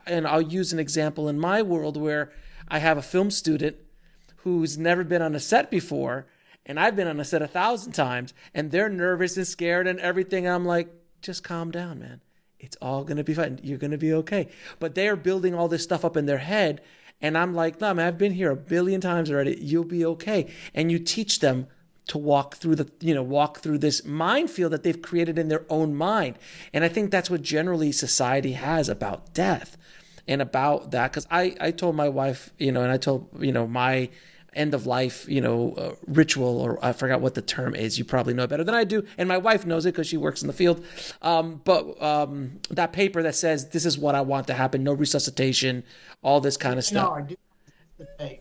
[0.07, 2.33] and I'll use an example in my world where
[2.69, 3.77] I have a film student
[4.39, 6.27] who's never been on a set before,
[6.67, 9.99] and I've been on a set a thousand times, and they're nervous and scared and
[10.01, 10.47] everything.
[10.47, 10.89] I'm like,
[11.23, 12.21] just calm down, man
[12.63, 13.61] it's all going to be fine.
[13.63, 14.49] You're going to be okay.
[14.79, 16.81] But they are building all this stuff up in their head.
[17.21, 19.59] And I'm like, no, man, I've been here a billion times already.
[19.61, 20.49] You'll be okay.
[20.75, 21.67] And you teach them
[22.09, 25.65] to walk through the, you know, walk through this minefield that they've created in their
[25.69, 26.39] own mind.
[26.73, 29.77] And I think that's what generally society has about death
[30.27, 31.13] and about that.
[31.13, 34.09] Cause I, I told my wife, you know, and I told, you know, my,
[34.55, 37.99] end of life, you know, uh, ritual, or I forgot what the term is.
[37.99, 40.43] You probably know better than I do, and my wife knows it because she works
[40.43, 40.85] in the field.
[41.23, 44.93] Um, but um, that paper that says this is what I want to happen, no
[44.93, 45.85] resuscitation,
[46.23, 47.29] all this kind of stuff.
[47.29, 47.37] No,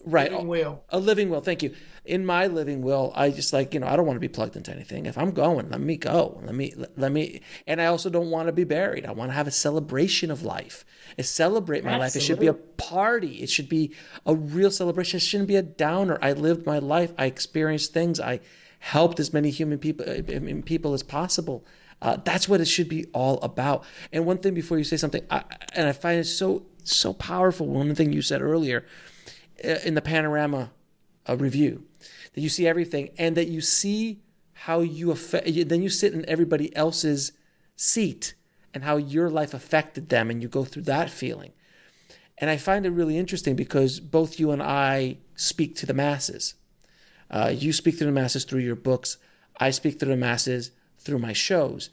[0.05, 0.83] right, living will.
[0.89, 1.41] A living will.
[1.41, 1.73] Thank you.
[2.03, 4.55] In my living will, I just like you know I don't want to be plugged
[4.55, 5.05] into anything.
[5.05, 6.41] If I'm going, let me go.
[6.43, 7.41] Let me let me.
[7.67, 9.05] And I also don't want to be buried.
[9.05, 10.85] I want to have a celebration of life.
[11.17, 12.05] I celebrate my Absolutely.
[12.05, 12.15] life.
[12.15, 13.43] It should be a party.
[13.43, 13.93] It should be
[14.25, 15.17] a real celebration.
[15.17, 16.17] It shouldn't be a downer.
[16.21, 17.13] I lived my life.
[17.17, 18.19] I experienced things.
[18.19, 18.39] I
[18.79, 20.05] helped as many human people
[20.63, 21.65] people as possible.
[22.01, 23.83] Uh, that's what it should be all about.
[24.11, 25.43] And one thing before you say something, I,
[25.73, 27.67] and I find it so so powerful.
[27.67, 28.85] One thing you said earlier
[29.57, 30.71] in the panorama
[31.27, 31.85] uh, review
[32.33, 34.21] that you see everything and that you see
[34.53, 35.47] how you affect.
[35.69, 37.31] Then you sit in everybody else's
[37.75, 38.35] seat
[38.73, 41.51] and how your life affected them, and you go through that feeling.
[42.37, 46.55] And I find it really interesting because both you and I speak to the masses.
[47.29, 49.17] Uh, you speak to the masses through your books.
[49.59, 51.89] I speak to the masses through my shows.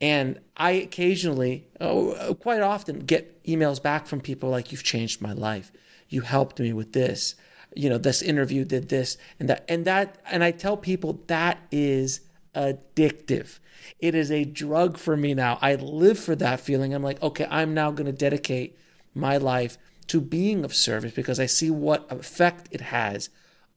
[0.00, 5.32] And I occasionally, oh, quite often, get emails back from people like, You've changed my
[5.32, 5.72] life.
[6.08, 7.34] You helped me with this.
[7.74, 9.64] You know, this interview did this and that.
[9.68, 12.20] And that, and I tell people that is
[12.54, 13.58] addictive.
[13.98, 15.58] It is a drug for me now.
[15.60, 16.94] I live for that feeling.
[16.94, 18.78] I'm like, okay, I'm now going to dedicate
[19.14, 23.28] my life to being of service because I see what effect it has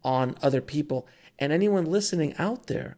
[0.03, 1.07] on other people.
[1.37, 2.97] And anyone listening out there,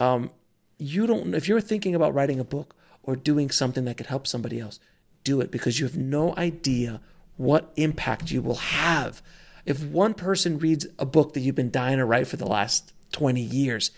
[0.00, 0.30] um,
[0.78, 4.26] you don't, if you're thinking about writing a book or doing something that could help
[4.26, 4.80] somebody else,
[5.24, 7.00] do it because you have no idea
[7.36, 9.22] what impact you will have.
[9.64, 12.92] If one person reads a book that you've been dying to write for the last
[13.12, 13.90] 20 years,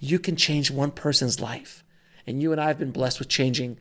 [0.00, 1.84] you can change one person's life.
[2.26, 3.78] And you and I have been blessed with changing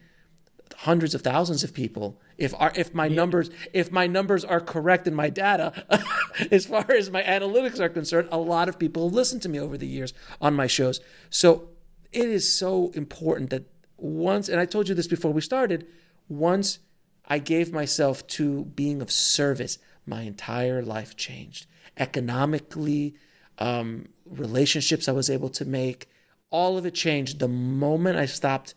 [0.78, 2.20] hundreds of thousands of people.
[2.38, 5.86] If our if my numbers if my numbers are correct in my data,
[6.52, 9.60] as far as my analytics are concerned, a lot of people have listened to me
[9.60, 11.00] over the years on my shows.
[11.30, 11.70] So
[12.12, 13.66] it is so important that
[13.98, 15.88] once and I told you this before we started,
[16.28, 16.80] once
[17.28, 21.68] I gave myself to being of service, my entire life changed.
[21.98, 23.16] Economically,
[23.60, 26.10] um, relationships I was able to make,
[26.50, 28.74] all of it changed the moment I stopped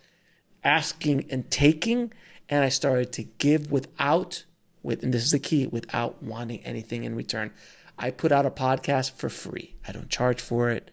[0.65, 2.13] asking and taking
[2.49, 4.45] and I started to give without
[4.83, 7.51] with and this is the key without wanting anything in return.
[7.99, 9.75] I put out a podcast for free.
[9.87, 10.91] I don't charge for it.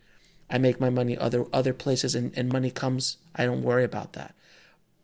[0.50, 3.18] I make my money other other places and, and money comes.
[3.36, 4.36] I don't worry about that.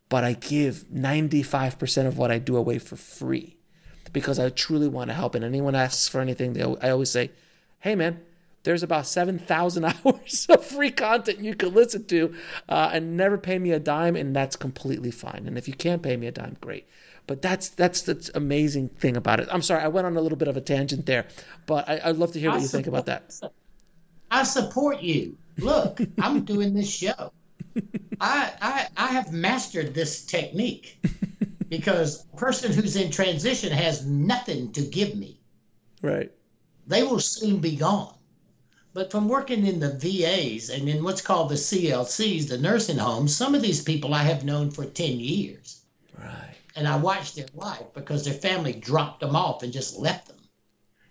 [0.10, 3.58] But I give 95% of what I do away for free
[4.12, 5.36] because I truly want to help.
[5.36, 7.32] And anyone asks for anything, they, I always say,
[7.80, 8.19] hey man,
[8.63, 12.36] there's about 7,000 hours of free content you can listen to
[12.67, 15.45] uh, and never pay me a dime, and that's completely fine.
[15.48, 16.88] And if you can't pay me a dime, great.
[17.28, 19.48] But that's that's the amazing thing about it.
[19.52, 21.28] I'm sorry, I went on a little bit of a tangent there,
[21.67, 23.52] but I, would love to hear what I you support, think about that.
[24.32, 25.38] I support you.
[25.60, 27.32] Look, I'm doing this show.
[28.21, 30.99] I, I I have mastered this technique
[31.69, 35.39] because a person who's in transition has nothing to give me.
[36.01, 36.32] Right.
[36.88, 38.15] They will soon be gone.
[38.93, 43.36] But from working in the VAs and in what's called the CLCs, the nursing homes,
[43.36, 45.82] some of these people I have known for 10 years.
[46.17, 46.55] Right.
[46.75, 50.38] And I watched their life because their family dropped them off and just left them.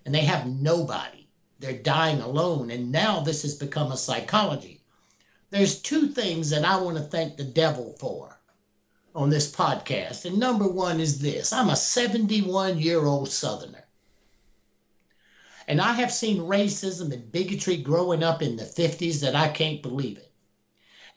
[0.04, 1.28] And they have nobody.
[1.60, 2.70] They're dying alone.
[2.70, 4.77] And now this has become a psychology.
[5.50, 8.38] There's two things that I want to thank the devil for
[9.14, 10.26] on this podcast.
[10.26, 13.84] And number one is this I'm a 71 year old Southerner.
[15.66, 19.82] And I have seen racism and bigotry growing up in the 50s that I can't
[19.82, 20.30] believe it.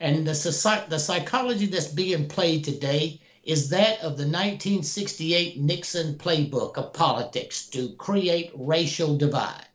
[0.00, 6.16] And the, society, the psychology that's being played today is that of the 1968 Nixon
[6.16, 9.66] playbook of politics to create racial divide.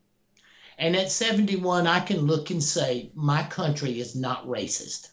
[0.78, 5.10] And at 71, I can look and say, my country is not racist.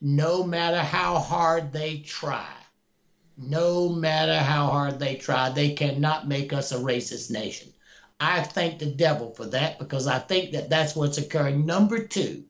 [0.00, 2.52] No matter how hard they try,
[3.38, 7.72] no matter how hard they try, they cannot make us a racist nation.
[8.20, 11.64] I thank the devil for that because I think that that's what's occurring.
[11.64, 12.44] Number two,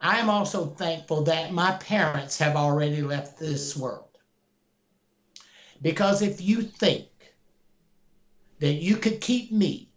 [0.00, 4.04] I am also thankful that my parents have already left this world.
[5.82, 7.08] Because if you think
[8.60, 9.87] that you could keep me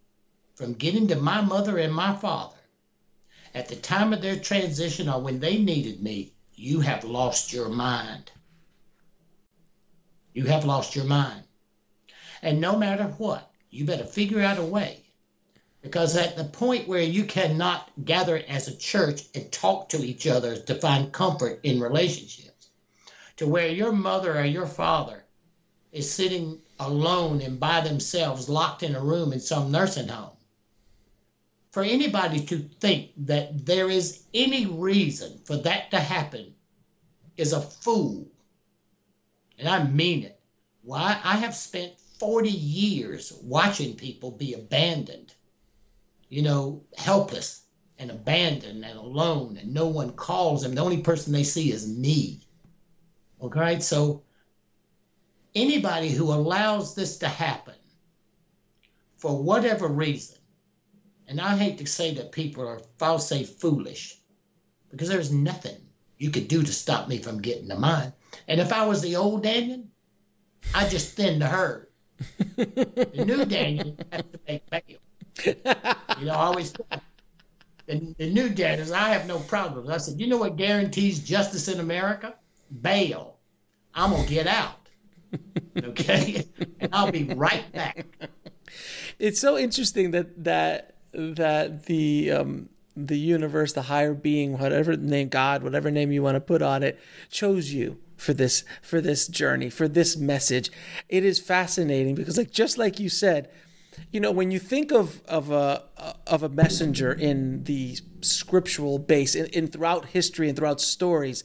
[0.62, 2.59] from getting to my mother and my father
[3.55, 7.68] at the time of their transition or when they needed me, you have lost your
[7.68, 8.32] mind.
[10.34, 11.41] You have lost your mind.
[12.43, 15.03] And no matter what, you better figure out a way.
[15.82, 20.28] Because at the point where you cannot gather as a church and talk to each
[20.28, 22.70] other to find comfort in relationships,
[23.38, 25.24] to where your mother or your father
[25.91, 30.38] is sitting alone and by themselves locked in a room in some nursing home,
[31.72, 36.53] for anybody to think that there is any reason for that to happen
[37.38, 38.28] is a fool.
[39.57, 40.39] And I mean it.
[40.84, 41.19] Why?
[41.24, 45.34] I have spent 40 years watching people be abandoned,
[46.30, 47.61] you know, helpless
[47.97, 50.76] and abandoned and alone, and no one calls them.
[50.76, 52.41] The only person they see is me.
[53.41, 54.24] Okay, so
[55.55, 57.76] anybody who allows this to happen
[59.17, 60.38] for whatever reason,
[61.32, 64.18] and I hate to say that people are, I'll say foolish,
[64.90, 65.78] because there's nothing
[66.18, 68.12] you could do to stop me from getting to mine.
[68.50, 69.86] And if I was the old Dannion,
[70.76, 71.88] I'd just thin the herd.
[72.58, 75.00] the new Dannion has to make bail.
[76.20, 79.90] You know, I always the, the new Dannion's, I have no problems.
[79.90, 82.36] I said, you know what guarantees justice in America?
[82.82, 83.38] Bail.
[83.96, 84.76] I'm gonna get out.
[85.82, 86.46] Okay,
[86.82, 88.06] and I'll be right back.
[89.18, 95.30] It's so interesting that that that the um, the universe, the higher being, whatever name
[95.30, 96.99] God, whatever name you want to put on it,
[97.30, 100.72] chose you for this for this journey, for this message.
[101.09, 103.49] It is fascinating because like just like you said,
[104.12, 105.84] you know, when you think of of a
[106.28, 111.43] of a messenger in the scriptural base in, in throughout history and throughout stories,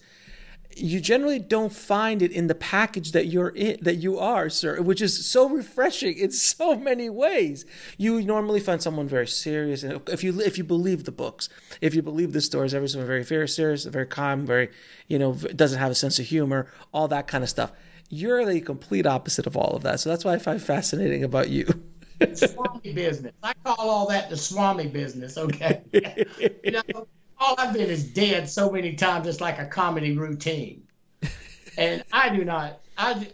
[0.76, 4.80] you generally don't find it in the package that you're in that you are sir
[4.82, 7.64] which is so refreshing in so many ways.
[7.96, 11.48] You normally find someone very serious and if you if you believe the books
[11.80, 14.70] if you believe the stories every someone very very serious very calm very
[15.08, 17.72] you know doesn't have a sense of humor all that kind of stuff.
[18.08, 21.48] You're the complete opposite of all of that so that's why i find fascinating about
[21.48, 21.66] you.
[22.34, 23.34] Swami business.
[23.42, 25.82] I call all that the swami business okay?
[26.64, 27.06] You know
[27.39, 29.26] all I've been is dead so many times.
[29.26, 30.82] It's like a comedy routine,
[31.76, 32.80] and I do not.
[32.97, 33.28] I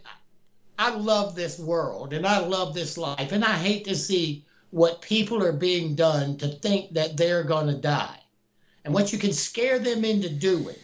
[0.77, 5.01] I love this world and I love this life, and I hate to see what
[5.01, 8.19] people are being done to think that they're going to die,
[8.83, 10.75] and what you can scare them into doing.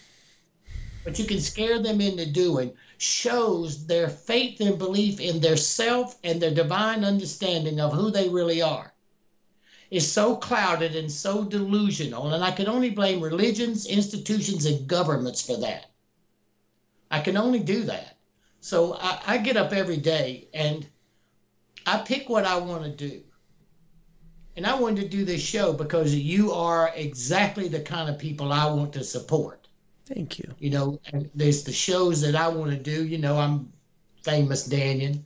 [1.04, 6.18] What you can scare them into doing shows their faith and belief in their self
[6.24, 8.94] and their divine understanding of who they really are
[9.92, 15.42] is so clouded and so delusional, and I can only blame religions, institutions, and governments
[15.46, 15.88] for that.
[17.10, 18.18] I can only do that.
[18.62, 20.86] So I, I get up every day and
[21.88, 23.22] I pick what I want to do.
[24.56, 28.52] And I wanted to do this show because you are exactly the kind of people
[28.52, 29.68] I want to support.
[30.06, 30.54] Thank you.
[30.60, 33.06] You know, and there's the shows that I want to do.
[33.06, 33.72] You know, I'm
[34.22, 35.24] famous Dannion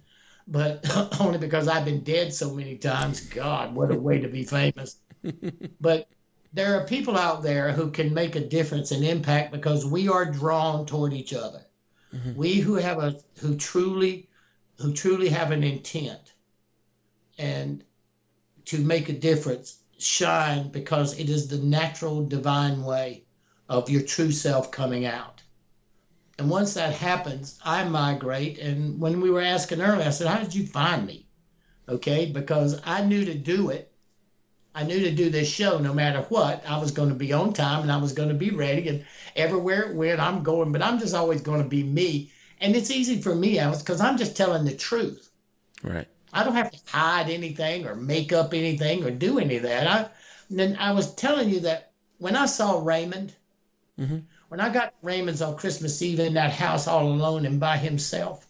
[0.48, 0.86] but
[1.20, 3.22] only because I've been dead so many times.
[3.22, 4.98] God, what a way to be famous.
[5.82, 6.08] but
[6.54, 10.26] there are people out there who can make a difference and impact because we are
[10.26, 11.66] drawn toward each other.
[12.14, 12.36] Mm-hmm.
[12.36, 14.30] We who have a who truly
[14.80, 16.34] who truly have an intent
[17.38, 17.84] and
[18.66, 23.24] to make a difference shine because it is the natural divine way
[23.70, 25.33] of your true self coming out.
[26.38, 28.58] And once that happens, I migrate.
[28.58, 31.28] And when we were asking earlier, I said, How did you find me?
[31.88, 33.92] Okay, because I knew to do it.
[34.76, 36.64] I knew to do this show no matter what.
[36.68, 38.88] I was going to be on time and I was going to be ready.
[38.88, 39.06] And
[39.36, 42.32] everywhere it went, I'm going, but I'm just always going to be me.
[42.60, 45.30] And it's easy for me, Alex, because I'm just telling the truth.
[45.84, 46.08] Right.
[46.32, 49.86] I don't have to hide anything or make up anything or do any of that.
[49.86, 50.10] I,
[50.50, 53.34] then I was telling you that when I saw Raymond,
[54.00, 54.20] mm-hmm.
[54.54, 58.46] When I got Raymond's on Christmas Eve in that house all alone and by himself,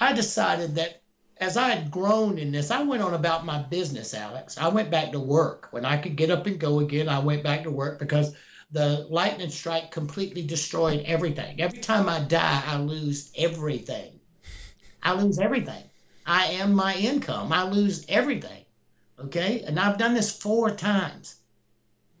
[0.00, 1.02] I decided that
[1.36, 4.58] as I had grown in this, I went on about my business, Alex.
[4.58, 5.68] I went back to work.
[5.70, 8.34] When I could get up and go again, I went back to work because
[8.72, 11.60] the lightning strike completely destroyed everything.
[11.60, 14.18] Every time I die, I lose everything.
[15.00, 15.84] I lose everything.
[16.26, 17.52] I am my income.
[17.52, 18.64] I lose everything.
[19.16, 19.62] Okay?
[19.64, 21.36] And I've done this four times.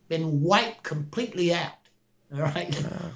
[0.06, 1.72] Been wiped completely out.
[2.34, 2.84] All right.
[2.84, 3.08] Uh,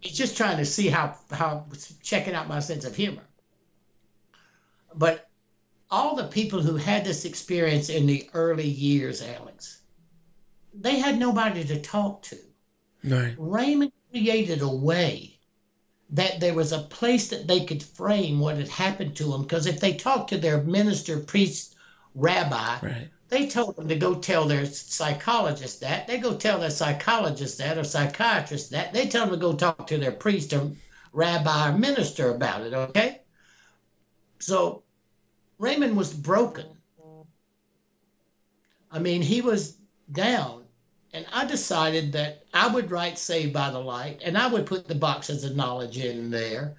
[0.00, 1.66] He's just trying to see how how
[2.02, 3.22] checking out my sense of humor.
[4.94, 5.28] But
[5.90, 9.80] all the people who had this experience in the early years, Alex,
[10.74, 12.38] they had nobody to talk to.
[13.04, 13.34] Right.
[13.36, 15.38] Raymond created a way
[16.10, 19.42] that there was a place that they could frame what had happened to them.
[19.42, 21.76] Because if they talked to their minister, priest,
[22.14, 23.08] rabbi, right.
[23.32, 26.06] They told them to go tell their psychologist that.
[26.06, 28.92] They go tell their psychologist that or psychiatrist that.
[28.92, 30.72] They tell them to go talk to their priest or
[31.14, 33.22] rabbi or minister about it, okay?
[34.38, 34.82] So
[35.58, 36.66] Raymond was broken.
[38.90, 39.78] I mean, he was
[40.12, 40.64] down.
[41.14, 44.86] And I decided that I would write Saved by the Light and I would put
[44.86, 46.74] the boxes of knowledge in there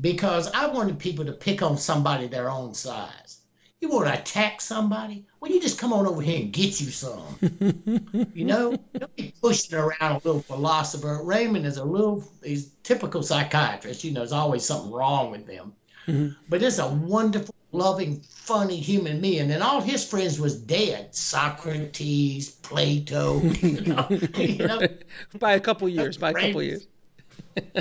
[0.00, 3.42] because I wanted people to pick on somebody their own size.
[3.80, 5.26] You want to attack somebody?
[5.44, 7.22] Well, you just come on over here and get you some.
[8.32, 11.20] you know, don't be pushing around a little philosopher.
[11.22, 14.04] Raymond is a little, he's typical psychiatrist.
[14.04, 15.74] You know, there's always something wrong with them.
[16.06, 16.32] Mm-hmm.
[16.48, 19.50] But it's a wonderful, loving, funny human being.
[19.50, 21.14] And all his friends was dead.
[21.14, 24.06] Socrates, Plato, you know.
[24.08, 24.80] you know
[25.38, 26.86] by a couple years, by a couple years.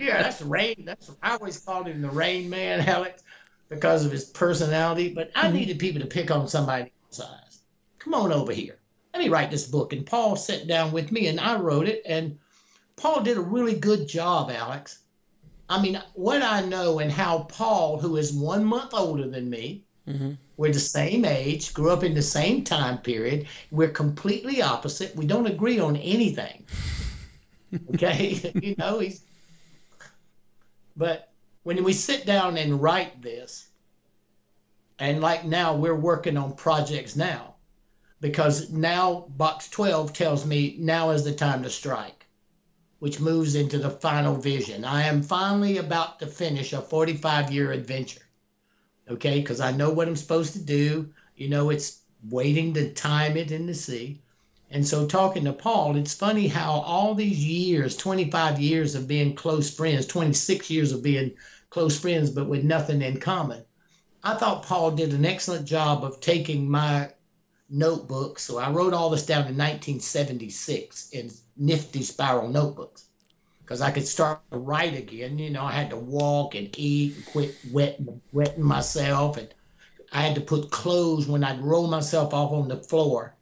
[0.00, 0.84] yeah, that's Rain.
[0.86, 3.22] That's I always called him the Rain Man, Alex,
[3.68, 5.12] because of his personality.
[5.12, 5.56] But I mm-hmm.
[5.56, 7.60] needed people to pick on somebody size.
[7.98, 8.78] Come on over here.
[9.12, 9.92] Let me write this book.
[9.92, 12.02] And Paul sat down with me and I wrote it.
[12.06, 12.38] And
[12.96, 15.00] Paul did a really good job, Alex.
[15.68, 19.84] I mean, what I know and how Paul, who is one month older than me,
[20.08, 20.32] mm-hmm.
[20.56, 23.46] we're the same age, grew up in the same time period.
[23.70, 25.14] We're completely opposite.
[25.14, 26.64] We don't agree on anything.
[27.94, 28.52] Okay.
[28.60, 29.22] you know, he's,
[30.96, 31.30] but
[31.62, 33.69] when we sit down and write this,
[35.00, 37.54] and like now, we're working on projects now
[38.20, 42.26] because now box 12 tells me now is the time to strike,
[42.98, 44.84] which moves into the final vision.
[44.84, 48.20] I am finally about to finish a 45 year adventure.
[49.08, 51.08] Okay, because I know what I'm supposed to do.
[51.34, 54.20] You know, it's waiting to time it in the sea.
[54.70, 59.34] And so, talking to Paul, it's funny how all these years 25 years of being
[59.34, 61.32] close friends, 26 years of being
[61.70, 63.64] close friends, but with nothing in common
[64.22, 67.10] I thought Paul did an excellent job of taking my
[67.70, 68.38] notebook.
[68.38, 73.06] So I wrote all this down in 1976 in nifty spiral notebooks
[73.62, 75.38] because I could start to write again.
[75.38, 79.38] You know, I had to walk and eat and quit wetting, wetting myself.
[79.38, 79.48] And
[80.12, 83.36] I had to put clothes when I'd roll myself off on the floor.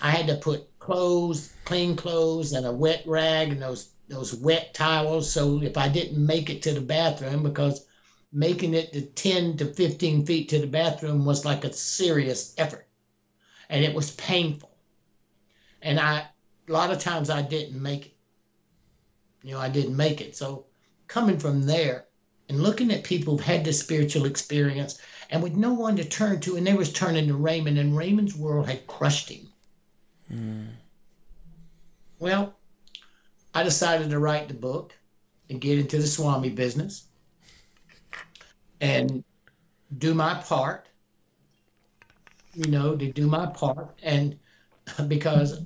[0.00, 4.74] I had to put clothes, clean clothes, and a wet rag and those those wet
[4.74, 5.30] towels.
[5.30, 7.84] So if I didn't make it to the bathroom because
[8.34, 12.86] making it to 10 to 15 feet to the bathroom was like a serious effort.
[13.70, 14.76] And it was painful.
[15.80, 16.26] And i
[16.66, 18.16] a lot of times i didn't make it.
[19.42, 20.36] You know i didn't make it.
[20.36, 20.66] So
[21.06, 22.06] coming from there
[22.48, 24.98] and looking at people who've had this spiritual experience
[25.30, 28.34] and with no one to turn to and they was turning to raymond and raymond's
[28.34, 29.48] world had crushed him.
[30.32, 30.68] Mm.
[32.18, 32.56] well
[33.54, 34.94] i decided to write the book
[35.50, 37.04] and get into the swami business
[38.80, 39.24] and
[39.98, 40.88] do my part,
[42.54, 43.98] you know, to do my part.
[44.02, 44.38] And
[45.08, 45.60] because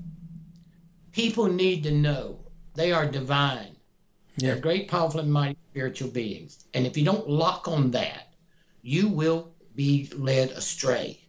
[1.13, 2.39] people need to know
[2.75, 3.75] they are divine.
[4.37, 4.53] Yeah.
[4.53, 6.65] They're great, powerful, and mighty spiritual beings.
[6.75, 8.33] And if you don't lock on that,
[8.83, 11.21] you will be led astray.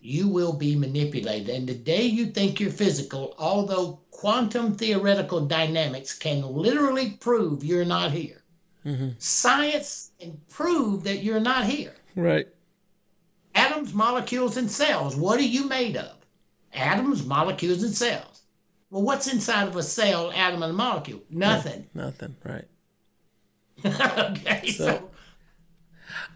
[0.00, 1.50] You will be manipulated.
[1.50, 7.84] And the day you think you're physical, although quantum theoretical dynamics can literally prove you're
[7.84, 8.39] not here,
[8.84, 9.10] mm-hmm.
[9.18, 11.94] science and prove that you're not here.
[12.16, 12.48] Right.
[13.54, 15.16] Atoms, molecules, and cells.
[15.16, 16.16] What are you made of?
[16.72, 18.42] Atoms, molecules, and cells.
[18.90, 21.22] Well, what's inside of a cell, atom, and molecule?
[21.30, 21.86] Nothing.
[21.94, 22.36] nothing.
[22.44, 22.66] Right.
[23.84, 24.70] okay.
[24.70, 25.10] So, so,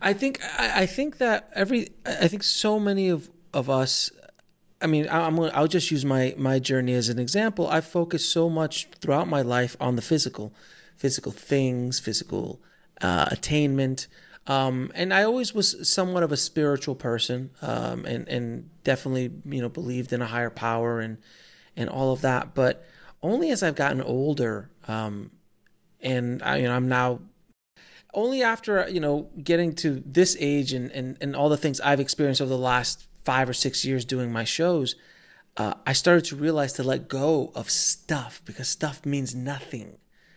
[0.00, 4.10] I think I, I think that every I think so many of of us
[4.84, 7.66] I mean, I'm I'll just use my my journey as an example.
[7.68, 10.52] I focused so much throughout my life on the physical,
[10.96, 12.60] physical things, physical
[13.00, 14.06] uh, attainment.
[14.46, 19.62] Um, and I always was somewhat of a spiritual person, um, and and definitely you
[19.62, 21.18] know believed in a higher power and
[21.76, 22.54] and all of that.
[22.54, 22.84] But
[23.22, 25.30] only as I've gotten older, um,
[26.00, 27.20] and I, you know I'm now
[28.12, 32.00] only after you know getting to this age and and and all the things I've
[32.00, 34.94] experienced over the last five or six years doing my shows,
[35.56, 39.96] uh, I started to realize to let go of stuff because stuff means nothing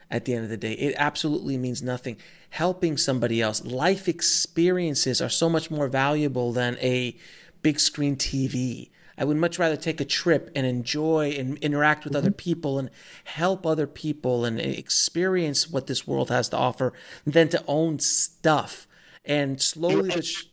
[0.09, 0.73] at the end of the day.
[0.73, 2.17] It absolutely means nothing.
[2.51, 7.15] Helping somebody else, life experiences are so much more valuable than a
[7.61, 8.89] big screen TV.
[9.17, 12.19] I would much rather take a trip and enjoy and interact with mm-hmm.
[12.19, 12.89] other people and
[13.23, 16.93] help other people and experience what this world has to offer
[17.25, 18.87] than to own stuff.
[19.25, 20.45] And slowly, have, sh-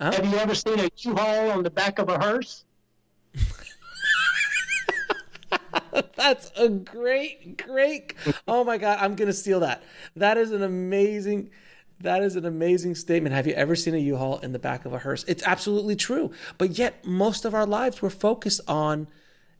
[0.00, 0.12] huh?
[0.12, 2.64] have you ever seen a U-Haul on the back of a hearse?
[6.16, 8.14] That's a great, great.
[8.46, 9.82] Oh my God, I'm gonna steal that.
[10.14, 11.50] That is an amazing.
[12.00, 13.34] That is an amazing statement.
[13.34, 15.24] Have you ever seen a U-Haul in the back of a hearse?
[15.26, 16.30] It's absolutely true.
[16.58, 19.06] But yet, most of our lives we're focused on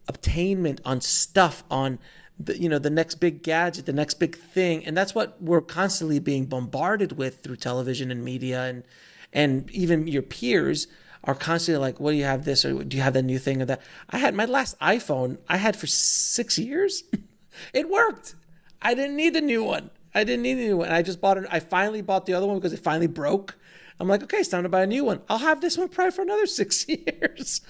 [0.06, 1.98] obtainment, on stuff, on
[2.38, 5.62] the, you know the next big gadget, the next big thing, and that's what we're
[5.62, 8.84] constantly being bombarded with through television and media, and
[9.32, 10.86] and even your peers
[11.26, 13.60] are constantly like, "What do you have this or do you have that new thing
[13.60, 17.04] or that?" I had my last iPhone I had for six years.
[17.72, 18.34] it worked.
[18.80, 19.90] I didn't need a new one.
[20.14, 20.90] I didn't need a new one.
[20.90, 21.44] I just bought it.
[21.50, 23.56] I finally bought the other one because it finally broke.
[23.98, 25.20] I'm like, okay, it's time to buy a new one.
[25.28, 27.60] I'll have this one probably for another six years.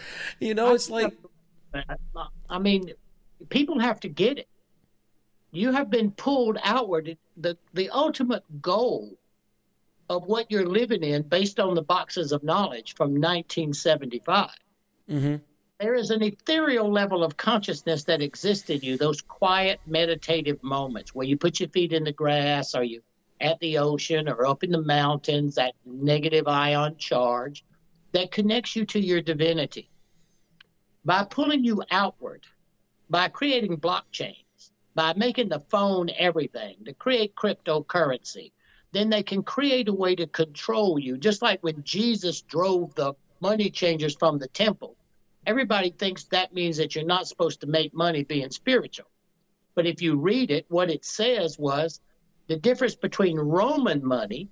[0.41, 1.13] you know, it's like.
[2.49, 2.93] I mean,
[3.49, 4.49] people have to get it.
[5.51, 7.17] You have been pulled outward.
[7.37, 9.19] The, the ultimate goal
[10.09, 14.51] of what you're living in, based on the boxes of knowledge from 1975,
[15.11, 15.37] mm-hmm.
[15.81, 21.15] there is an ethereal level of consciousness that exists in you, those quiet meditative moments
[21.15, 23.03] where you put your feet in the grass or you
[23.41, 27.65] at the ocean or up in the mountains, that negative ion charge
[28.13, 29.91] that connects you to your divinity.
[31.05, 32.47] By pulling you outward,
[33.11, 38.53] by creating blockchains, by making the phone everything, to create cryptocurrency,
[38.93, 41.19] then they can create a way to control you.
[41.19, 44.97] Just like when Jesus drove the money changers from the temple,
[45.47, 49.07] everybody thinks that means that you're not supposed to make money being spiritual.
[49.75, 52.01] But if you read it, what it says was
[52.49, 54.49] the difference between Roman money,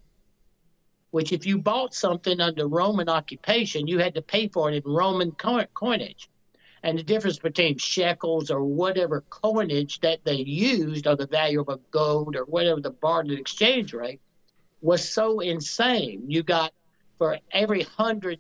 [1.13, 4.93] which if you bought something under Roman occupation, you had to pay for it in
[4.93, 6.29] Roman coinage.
[6.83, 11.69] And the difference between shekels or whatever coinage that they used, or the value of
[11.71, 14.21] a gold or whatever the bartered exchange rate,
[14.85, 16.25] was so insane.
[16.29, 16.73] You got
[17.17, 18.39] for every hundred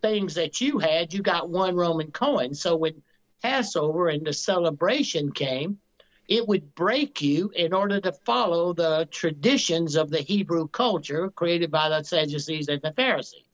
[0.00, 2.54] things that you had, you got one Roman coin.
[2.54, 3.02] So when
[3.42, 5.78] Passover and the celebration came,
[6.26, 11.70] it would break you in order to follow the traditions of the Hebrew culture created
[11.70, 13.44] by the Sadducees and the Pharisees.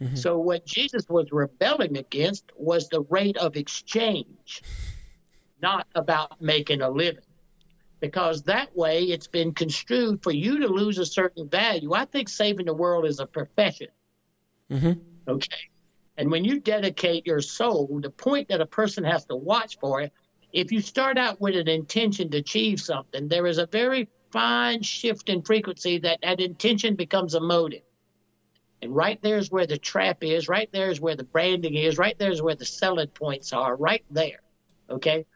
[0.00, 0.14] Mm-hmm.
[0.14, 4.62] So, what Jesus was rebelling against was the rate of exchange,
[5.60, 7.22] not about making a living.
[8.00, 11.94] Because that way it's been construed for you to lose a certain value.
[11.94, 13.88] I think saving the world is a profession.
[14.70, 14.92] Mm-hmm.
[15.26, 15.70] Okay.
[16.16, 20.00] And when you dedicate your soul, the point that a person has to watch for
[20.00, 20.12] it
[20.52, 24.82] if you start out with an intention to achieve something, there is a very fine
[24.82, 27.82] shift in frequency that that intention becomes a motive.
[28.80, 31.98] And right there is where the trap is, right there is where the branding is,
[31.98, 34.40] right there is where the selling points are, right there.
[34.88, 35.26] Okay?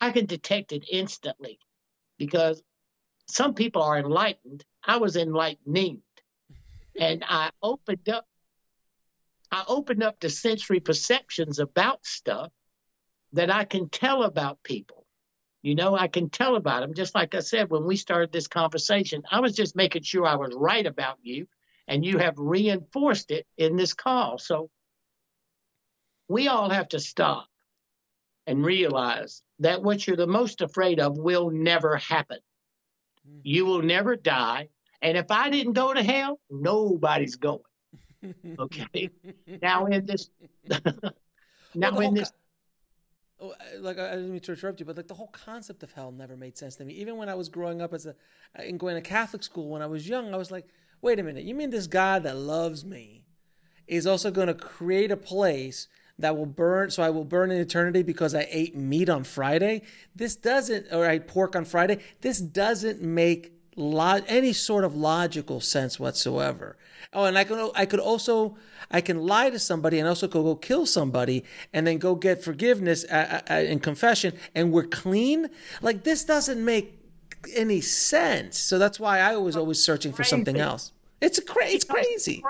[0.00, 1.58] I can detect it instantly
[2.26, 2.62] because
[3.26, 4.64] some people are enlightened.
[4.84, 6.02] I was enlightening.
[6.96, 8.24] And I opened up
[9.50, 12.50] I opened up the sensory perceptions about stuff
[13.32, 15.04] that I can tell about people.
[15.62, 16.94] You know, I can tell about them.
[16.94, 20.36] Just like I said, when we started this conversation, I was just making sure I
[20.36, 21.48] was right about you,
[21.86, 24.38] and you have reinforced it in this call.
[24.38, 24.70] So
[26.28, 27.46] we all have to stop
[28.46, 32.38] and realize that what you're the most afraid of will never happen.
[33.28, 33.40] Mm-hmm.
[33.44, 34.68] You will never die.
[35.00, 37.60] And if I didn't go to hell, nobody's going.
[38.56, 39.10] Okay.
[39.60, 40.30] now in this
[41.74, 42.30] now well, in this
[43.42, 46.12] Oh, like I didn't mean to interrupt you, but like the whole concept of hell
[46.12, 46.94] never made sense to me.
[46.94, 48.14] Even when I was growing up as a
[48.54, 50.68] and going to Catholic school when I was young, I was like,
[51.00, 53.24] wait a minute, you mean this God that loves me
[53.88, 55.88] is also going to create a place
[56.22, 59.82] that will burn, so I will burn in eternity because I ate meat on Friday?
[60.16, 61.98] This doesn't, or I pork on Friday.
[62.20, 66.76] This doesn't make lo- any sort of logical sense whatsoever.
[67.12, 68.56] Oh, and I can I could also
[68.90, 72.42] I can lie to somebody and also go, go kill somebody and then go get
[72.42, 75.50] forgiveness uh, uh, uh, and confession and we're clean.
[75.82, 76.98] Like this doesn't make
[77.54, 78.58] any sense.
[78.58, 80.92] So that's why I was always searching for something else.
[81.20, 82.42] It's a cra- it's crazy.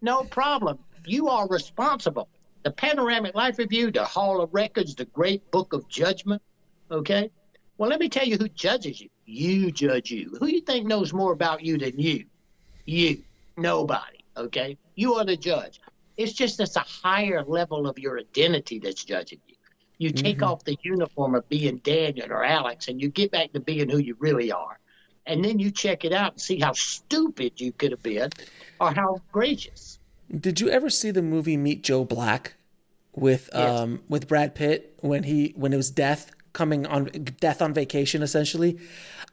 [0.00, 0.78] No problem.
[1.04, 2.28] You are responsible.
[2.62, 6.42] The Panoramic Life Review, the Hall of Records, the Great Book of Judgment.
[6.90, 7.30] Okay.
[7.78, 9.08] Well, let me tell you who judges you.
[9.24, 10.36] You judge you.
[10.38, 12.26] Who you think knows more about you than you?
[12.84, 13.22] You.
[13.56, 14.18] Nobody.
[14.36, 14.76] Okay?
[14.94, 15.80] You are the judge.
[16.18, 19.54] It's just it's a higher level of your identity that's judging you.
[19.96, 20.44] You take mm-hmm.
[20.44, 23.98] off the uniform of being Dannion or Alex and you get back to being who
[23.98, 24.78] you really are.
[25.26, 28.30] And then you check it out and see how stupid you could have been
[28.80, 29.89] or how gracious.
[30.38, 32.54] Did you ever see the movie Meet Joe Black
[33.14, 33.80] with yes.
[33.80, 37.06] um with Brad Pitt when he when it was death coming on
[37.40, 38.78] death on vacation essentially?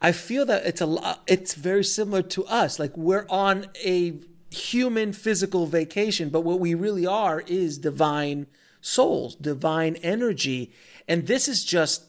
[0.02, 2.78] I feel that it's a lot it's very similar to us.
[2.78, 4.18] Like we're on a
[4.50, 8.46] human physical vacation but what we really are is divine
[8.80, 10.72] souls divine energy.
[11.06, 12.06] And this is just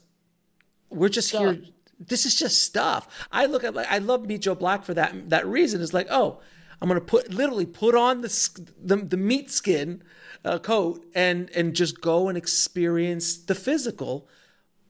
[0.88, 1.40] we're just stuff.
[1.42, 1.62] here
[2.00, 3.06] this is just stuff.
[3.30, 5.80] I look at like i love meet joe black for that that reason.
[5.80, 6.40] It's like oh
[6.80, 10.02] i'm gonna put literally put on the the, the meat skin
[10.44, 14.28] uh, coat and and just go and experience the physical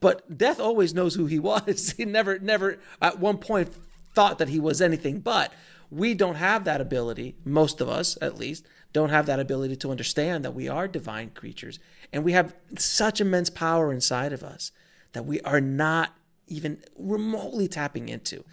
[0.00, 1.94] but death always knows who he was.
[1.96, 3.72] He never, never at one point
[4.14, 5.52] thought that he was anything but.
[5.90, 9.90] We don't have that ability, most of us at least, don't have that ability to
[9.90, 11.78] understand that we are divine creatures.
[12.12, 14.72] And we have such immense power inside of us
[15.12, 16.14] that we are not
[16.46, 18.44] even remotely tapping into.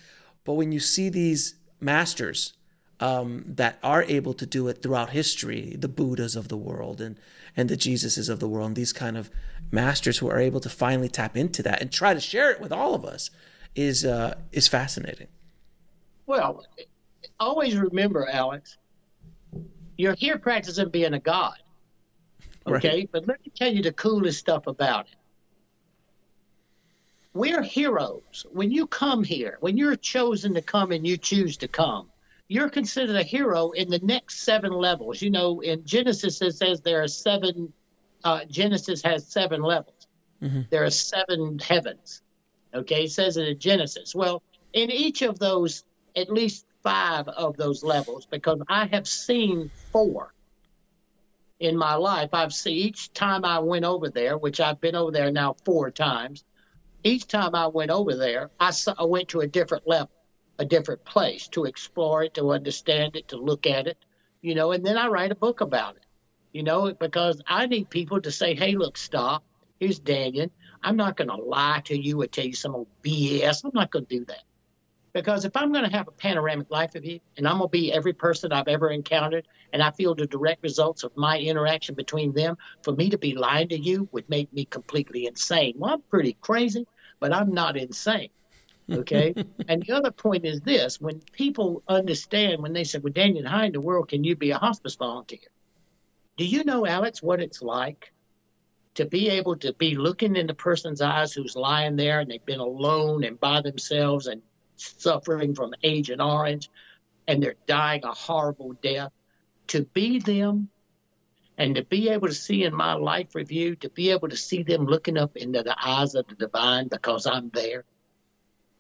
[0.46, 2.54] But when you see these masters
[3.00, 7.18] um, that are able to do it throughout history, the Buddhas of the world and
[7.56, 9.32] and the Jesuses of the world, and these kind of
[9.72, 12.72] masters who are able to finally tap into that and try to share it with
[12.72, 13.32] all of us,
[13.76, 15.28] is uh, is fascinating.
[16.26, 16.66] Well,
[17.40, 18.78] always remember, Alex,
[19.98, 21.56] you're here practicing being a god.
[22.68, 23.10] Okay, right.
[23.12, 25.16] but let me tell you the coolest stuff about it.
[27.34, 28.46] We're heroes.
[28.52, 32.10] When you come here, when you're chosen to come and you choose to come,
[32.48, 35.22] you're considered a hero in the next seven levels.
[35.22, 37.74] You know, in Genesis it says there are seven.
[38.24, 40.08] Uh, Genesis has seven levels.
[40.42, 40.62] Mm-hmm.
[40.70, 42.22] There are seven heavens.
[42.74, 44.14] Okay, it says it in Genesis.
[44.14, 44.44] Well,
[44.74, 45.84] in each of those,
[46.16, 50.34] at least five of those levels, because I have seen four
[51.60, 52.30] in my life.
[52.34, 55.90] I've seen each time I went over there, which I've been over there now four
[55.92, 56.44] times.
[57.04, 60.12] Each time I went over there, I, saw, I went to a different level
[60.60, 63.98] a different place to explore it, to understand it, to look at it,
[64.42, 66.06] you know, and then I write a book about it,
[66.52, 69.44] you know, because I need people to say, hey, look, stop.
[69.80, 70.50] Here's Dannion.
[70.82, 73.64] I'm not going to lie to you or tell you some old BS.
[73.64, 74.44] I'm not going to do that.
[75.14, 77.72] Because if I'm going to have a panoramic life of you and I'm going to
[77.72, 81.96] be every person I've ever encountered and I feel the direct results of my interaction
[81.96, 85.74] between them, for me to be lying to you would make me completely insane.
[85.78, 86.86] Well, I'm pretty crazy,
[87.20, 88.30] but I'm not insane.
[88.92, 89.34] Okay.
[89.68, 93.64] and the other point is this when people understand, when they say, Well, Dannion, how
[93.64, 95.40] in the world can you be a hospice volunteer?
[96.38, 98.12] Do you know, Alex, what it's like
[98.96, 102.46] to be able to be looking in the person's eyes who's lying there and they've
[102.46, 104.42] been alone and by themselves and
[104.76, 106.70] suffering from Agent Orange
[107.28, 109.12] and they're dying a horrible death?
[109.68, 110.70] To be them
[111.58, 114.64] and to be able to see in my life review, to be able to see
[114.64, 117.84] them looking up into the eyes of the divine because I'm there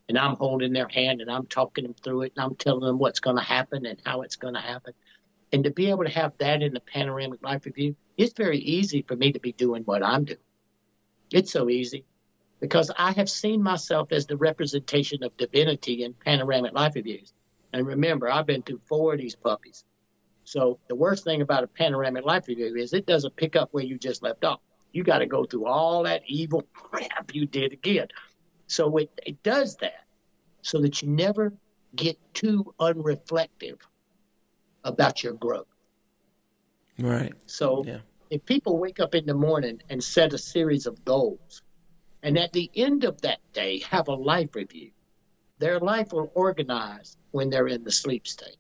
[0.08, 2.97] and I'm holding their hand and I'm talking them through it and I'm telling them
[2.97, 4.93] what's going to happen and how it's going to happen.
[5.51, 9.01] And to be able to have that in the panoramic life review, it's very easy
[9.01, 10.39] for me to be doing what I'm doing.
[11.32, 12.05] It's so easy
[12.60, 17.34] because I have seen myself as the representation of divinity in panoramic life reviews.
[17.74, 19.84] And remember, I've been through four of these puppies.
[20.45, 23.84] So the worst thing about a panoramic life review is it doesn't pick up where
[23.84, 24.62] you just left off.
[24.93, 28.08] You got to go through all that evil crap you did again.
[28.68, 30.05] So it, it does that
[30.61, 31.53] so that you never
[31.95, 33.80] get too unreflective
[34.84, 35.68] about your growth.
[36.99, 37.34] Right.
[37.45, 37.99] So yeah.
[38.30, 41.61] if people wake up in the morning and set a series of goals,
[42.24, 44.91] and at the end of that day have a life review,
[45.59, 48.57] their life will organize when they're in the sleep state.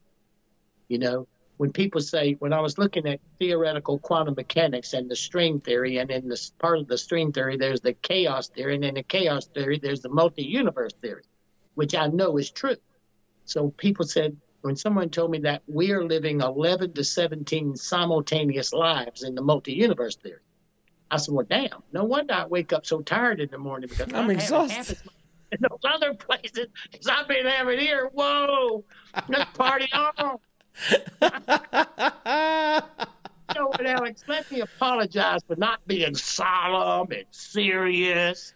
[0.87, 1.27] You know,
[1.57, 5.97] when people say, when I was looking at theoretical quantum mechanics and the string theory,
[5.97, 9.03] and in this part of the string theory, there's the chaos theory, and in the
[9.03, 11.23] chaos theory, there's the multi universe theory,
[11.73, 12.77] which I know is true.
[13.45, 19.23] So people said, when someone told me that we're living 11 to 17 simultaneous lives
[19.23, 20.41] in the multi universe theory,
[21.09, 24.13] I said, well, damn, no wonder I wake up so tired in the morning because
[24.13, 24.97] I'm exhausted.
[25.51, 28.83] In those other places, because I've been having here, whoa,
[29.29, 30.39] let's party on
[33.77, 34.23] what, Alex?
[34.27, 38.53] Let me apologize for not being solemn and serious.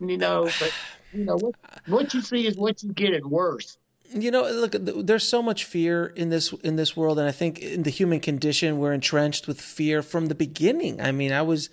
[0.00, 0.72] You know, but
[1.12, 1.54] you know what?
[1.86, 3.78] What you see is what you get, and worse.
[4.12, 7.58] You know, look, there's so much fear in this in this world, and I think
[7.60, 11.00] in the human condition, we're entrenched with fear from the beginning.
[11.00, 11.70] I mean, I was,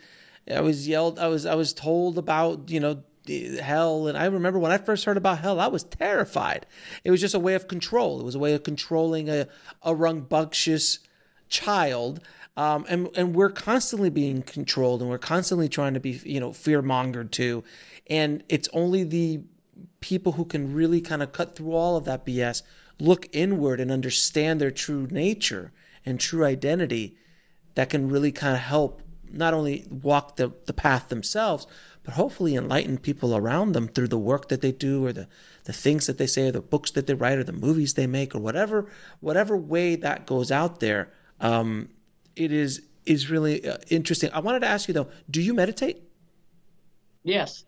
[0.50, 4.08] I was yelled, I was, I was told about, you know, hell.
[4.08, 6.66] And i remember when i first heard about hell i was terrified.
[7.04, 8.20] It was just a way of control.
[8.20, 9.48] It was a way of controlling a,
[9.82, 11.00] a rambunctious
[11.50, 12.22] child.
[12.56, 16.54] Um, and and we're constantly being controlled and we're constantly trying to be you know
[16.54, 17.64] fear mongered too.
[18.08, 19.42] And it's only the
[20.00, 22.62] people who can really kind of cut through all of that bs
[23.00, 25.72] look inward and understand their true nature
[26.06, 27.16] and true identity
[27.76, 29.02] that can really kind of help
[29.32, 31.66] not only walk the, the path themselves
[32.04, 35.28] but hopefully enlighten people around them through the work that they do or the,
[35.66, 38.08] the things that they say or the books that they write or the movies they
[38.08, 38.88] make or whatever
[39.20, 41.90] whatever way that goes out there um,
[42.36, 44.30] it is is really uh, interesting.
[44.34, 46.04] I wanted to ask you though do you meditate?
[47.24, 47.64] Yes.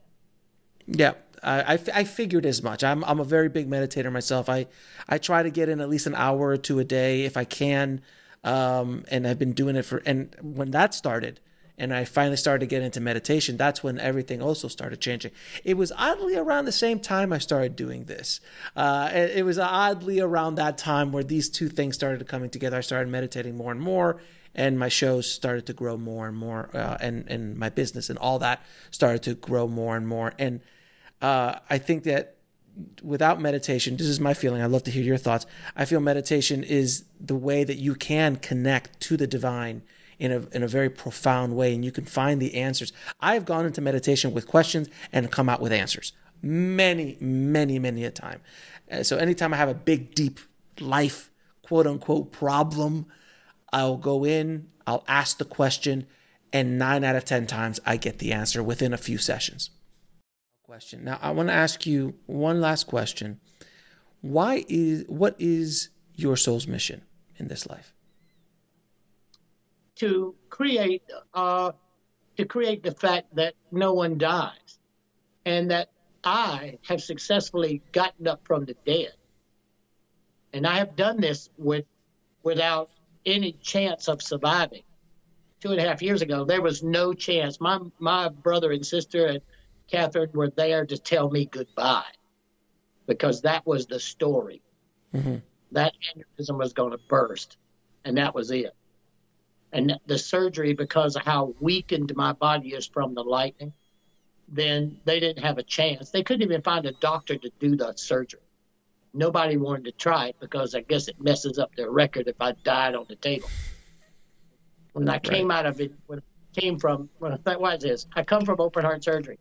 [0.88, 1.14] Yeah
[1.46, 2.84] I, I, I figured as much.
[2.84, 4.50] I'm, I'm a very big meditator myself.
[4.50, 4.66] I,
[5.08, 7.44] I try to get in at least an hour or two a day if i
[7.44, 8.02] can
[8.44, 11.40] um, and i've been doing it for and when that started
[11.78, 15.32] and I finally started to get into meditation, that's when everything also started changing.
[15.64, 18.40] It was oddly around the same time I started doing this.
[18.76, 22.78] Uh, it, was oddly around that time where these two things started coming together.
[22.78, 24.22] I started meditating more and more,
[24.54, 28.18] and my shows started to grow more and more, uh, and and my business and
[28.20, 28.62] all that
[28.92, 30.34] started to grow more and more.
[30.40, 30.62] And
[31.22, 32.38] uh, I think that
[33.04, 34.62] without meditation, this is my feeling.
[34.62, 35.46] I'd love to hear your thoughts.
[35.76, 39.82] I feel meditation is the way that you can connect to the divine
[40.20, 42.94] in a, in a very profound way and you can find the answers.
[43.20, 46.14] I've gone into meditation with questions and come out with answers
[46.46, 48.42] many, many, many a time.
[48.90, 50.40] Uh, so anytime I have a big, deep
[50.80, 51.32] life,
[51.64, 53.08] quote unquote, problem,
[53.74, 56.06] I'll go in, I'll ask the question,
[56.54, 59.72] and nine out of 10 times I get the answer within a few sessions.
[60.64, 61.04] Question.
[61.04, 63.40] Now, I want to ask you one last question.
[64.22, 67.04] Why is, what is your soul's mission
[67.38, 67.95] in this life?
[69.98, 71.72] To create, uh,
[72.38, 74.80] to create the fact that no one dies
[75.46, 75.90] and that
[76.24, 79.14] I have successfully gotten up from the dead.
[80.52, 81.86] And I have done this with
[82.44, 82.90] without
[83.26, 84.84] any chance of surviving.
[85.60, 87.60] Two and a half years ago, there was no chance.
[87.60, 89.42] My my brother and sister and
[89.88, 92.04] Catherine were there to tell me goodbye
[93.06, 94.62] because that was the story.
[95.14, 95.38] Mm-hmm.
[95.72, 97.58] That aneurysm was going to burst,
[98.04, 98.76] and that was it.
[99.76, 103.74] And the surgery, because of how weakened my body is from the lightning,
[104.48, 106.12] then they didn't have a chance.
[106.12, 108.40] They couldn't even find a doctor to do the surgery.
[109.14, 112.54] Nobody wanted to try it because I guess it messes up their record if I
[112.64, 113.50] died on the table.
[114.94, 117.84] When I came out of it, when I came from, when I thought, what is
[117.84, 118.08] this?
[118.16, 119.40] I come from open heart surgery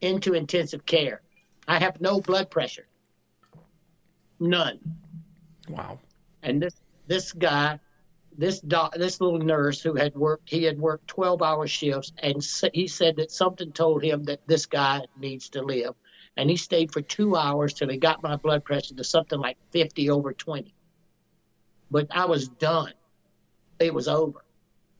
[0.00, 1.22] into intensive care.
[1.68, 2.88] I have no blood pressure,
[4.40, 4.80] none.
[5.68, 6.00] Wow.
[6.42, 6.74] And this
[7.06, 7.78] this guy
[8.38, 12.46] this doc, this little nurse who had worked, he had worked 12 hour shifts, and
[12.72, 15.94] he said that something told him that this guy needs to live.
[16.36, 19.56] And he stayed for two hours till he got my blood pressure to something like
[19.70, 20.74] 50 over 20.
[21.90, 22.92] But I was done.
[23.78, 24.44] It was over.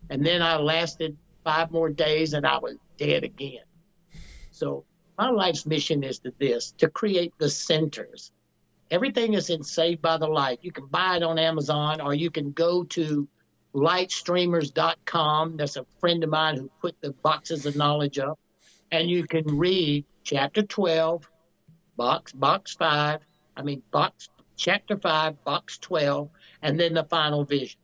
[0.08, 3.64] And then I lasted five more days and I was dead again.
[4.50, 4.84] So
[5.18, 8.32] my life's mission is to this to create the centers
[8.90, 10.60] Everything is in Saved by the Light.
[10.62, 13.28] You can buy it on Amazon or you can go to
[13.74, 15.56] lightstreamers.com.
[15.56, 18.38] That's a friend of mine who put the boxes of knowledge up.
[18.92, 21.28] And you can read chapter 12,
[21.96, 23.20] box, box 5,
[23.56, 26.30] I mean, box, chapter 5, box 12,
[26.62, 27.80] and then the final vision,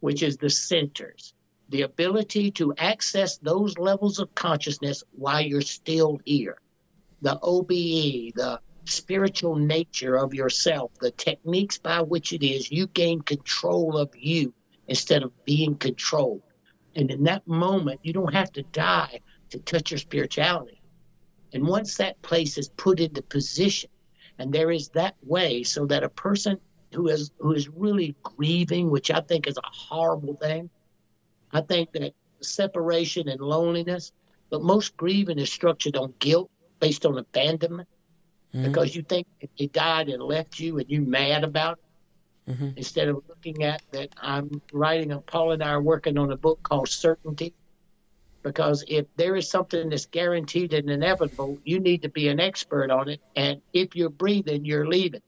[0.00, 1.32] which is the centers.
[1.70, 6.58] The ability to access those levels of consciousness while you're still here.
[7.22, 13.20] The OBE, the spiritual nature of yourself, the techniques by which it is you gain
[13.20, 14.54] control of you
[14.88, 16.42] instead of being controlled.
[16.94, 19.20] And in that moment, you don't have to die
[19.50, 20.80] to touch your spirituality.
[21.52, 23.90] And once that place is put into position,
[24.38, 26.58] and there is that way, so that a person
[26.92, 30.70] who is who is really grieving, which I think is a horrible thing,
[31.52, 34.12] I think that separation and loneliness,
[34.50, 37.88] but most grieving is structured on guilt based on abandonment
[38.54, 38.66] mm-hmm.
[38.66, 42.52] because you think he died and left you and you mad about it.
[42.52, 42.70] Mm-hmm.
[42.76, 46.36] Instead of looking at that, I'm writing, a, Paul and I are working on a
[46.36, 47.54] book called Certainty.
[48.42, 52.92] Because if there is something that's guaranteed and inevitable, you need to be an expert
[52.92, 53.20] on it.
[53.34, 55.22] And if you're breathing, you're leaving.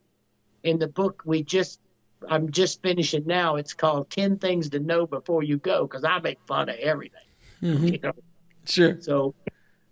[0.62, 1.80] In the book, we just,
[2.28, 3.56] I'm just finishing now.
[3.56, 7.20] It's called 10 Things to Know Before You Go, because I make fun of everything.
[7.60, 7.86] Mm-hmm.
[7.88, 8.12] You know?
[8.64, 9.00] Sure.
[9.00, 9.34] So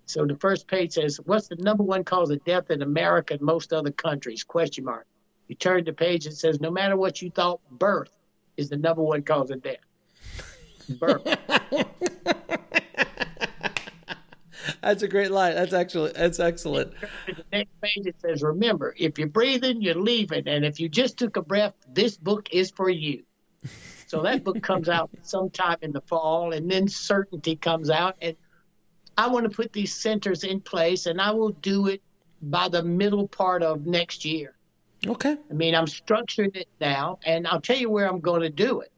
[0.07, 3.43] so the first page says, "What's the number one cause of death in America and
[3.43, 5.07] most other countries?" Question mark.
[5.49, 8.13] You turn the page, it says, "No matter what you thought, birth
[8.57, 9.79] is the number one cause of death."
[10.89, 11.25] Birth.
[14.81, 15.57] that's a great line.
[15.57, 16.93] That's actually that's excellent.
[17.27, 21.19] The next page it says, "Remember, if you're breathing, you're leaving, and if you just
[21.19, 23.25] took a breath, this book is for you."
[24.07, 28.37] So that book comes out sometime in the fall, and then Certainty comes out, and
[29.17, 32.03] I want to put these centers in place, and I will do it
[32.43, 34.55] by the middle part of next year.
[35.07, 35.37] Okay.
[35.51, 38.81] I mean, I'm structuring it now, and I'll tell you where I'm going to do
[38.81, 38.93] it.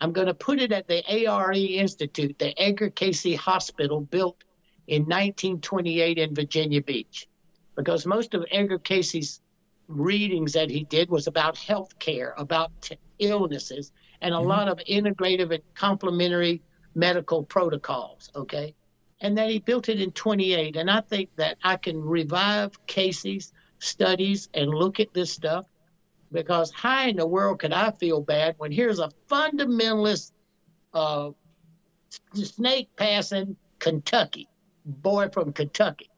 [0.00, 4.44] I'm going to put it at the ARE Institute, the Edgar Cayce Hospital, built
[4.86, 7.26] in 1928 in Virginia Beach,
[7.74, 9.40] because most of Edgar Cayce's
[9.88, 14.48] readings that he did was about health care, about t- illnesses, and a mm-hmm.
[14.48, 16.62] lot of integrative and complementary
[16.94, 18.30] medical protocols.
[18.36, 18.74] Okay
[19.20, 20.76] and that he built it in 28.
[20.76, 25.66] And I think that I can revive Cayce's studies and look at this stuff
[26.32, 30.32] because how in the world could I feel bad when here's a fundamentalist
[30.92, 31.30] uh,
[32.34, 34.48] snake passing Kentucky
[34.84, 36.10] boy from Kentucky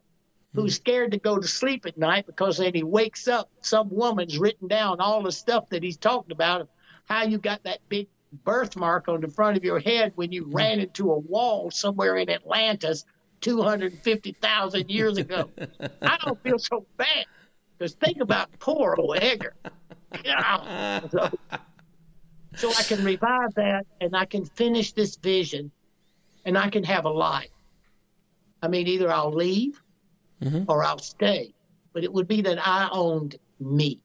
[0.55, 0.83] who's hmm.
[0.83, 4.69] scared to go to sleep at night because then he wakes up, some woman's written
[4.69, 6.69] down all the stuff that he's talked about,
[7.07, 10.81] how you got that big birthmark on the front of your head when you ran
[10.81, 13.05] into a wall somewhere in Atlantis
[13.41, 15.51] 250,000 years ago.
[16.03, 17.27] I don't feel so bad.
[17.79, 19.55] Because think about poor old Edgar.
[21.11, 21.31] so,
[22.57, 25.71] so I can revive that and I can finish this vision
[26.45, 27.51] and I can have a life.
[28.63, 29.81] I mean, either I'll leave
[30.43, 30.65] mm-hmm.
[30.67, 31.55] or I'll stay,
[31.93, 34.01] but it would be that I owned me,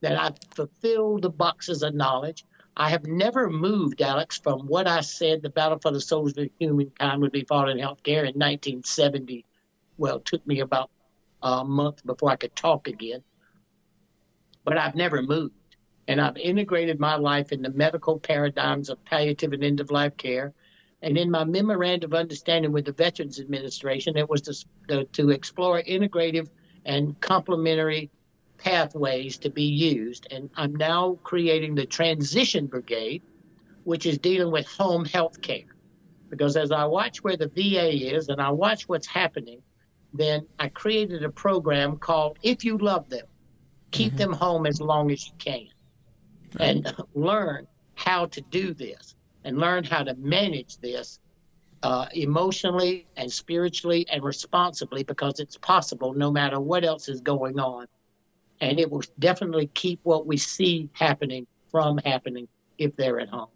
[0.00, 2.45] that I fulfilled the boxes of knowledge.
[2.76, 6.50] I have never moved, Alex, from what I said the battle for the souls of
[6.58, 9.46] humankind would be fought in healthcare in 1970.
[9.96, 10.90] Well, it took me about
[11.42, 13.22] a month before I could talk again.
[14.64, 15.54] But I've never moved.
[16.06, 20.16] And I've integrated my life in the medical paradigms of palliative and end of life
[20.18, 20.52] care.
[21.00, 24.42] And in my memorandum of understanding with the Veterans Administration, it was
[24.88, 26.48] to, to explore integrative
[26.84, 28.10] and complementary
[28.66, 30.26] pathways to be used.
[30.32, 33.22] And I'm now creating the Transition Brigade,
[33.84, 35.76] which is dealing with home health care.
[36.30, 39.62] Because as I watch where the VA is and I watch what's happening,
[40.12, 43.26] then I created a program called If You Love Them,
[43.92, 44.18] Keep mm-hmm.
[44.18, 45.68] Them Home as Long as You Can,
[46.58, 49.14] and learn how to do this
[49.44, 51.20] and learn how to manage this
[51.84, 57.60] uh, emotionally and spiritually and responsibly because it's possible no matter what else is going
[57.60, 57.86] on.
[58.60, 62.48] And it will definitely keep what we see happening from happening
[62.78, 63.48] if they're at home.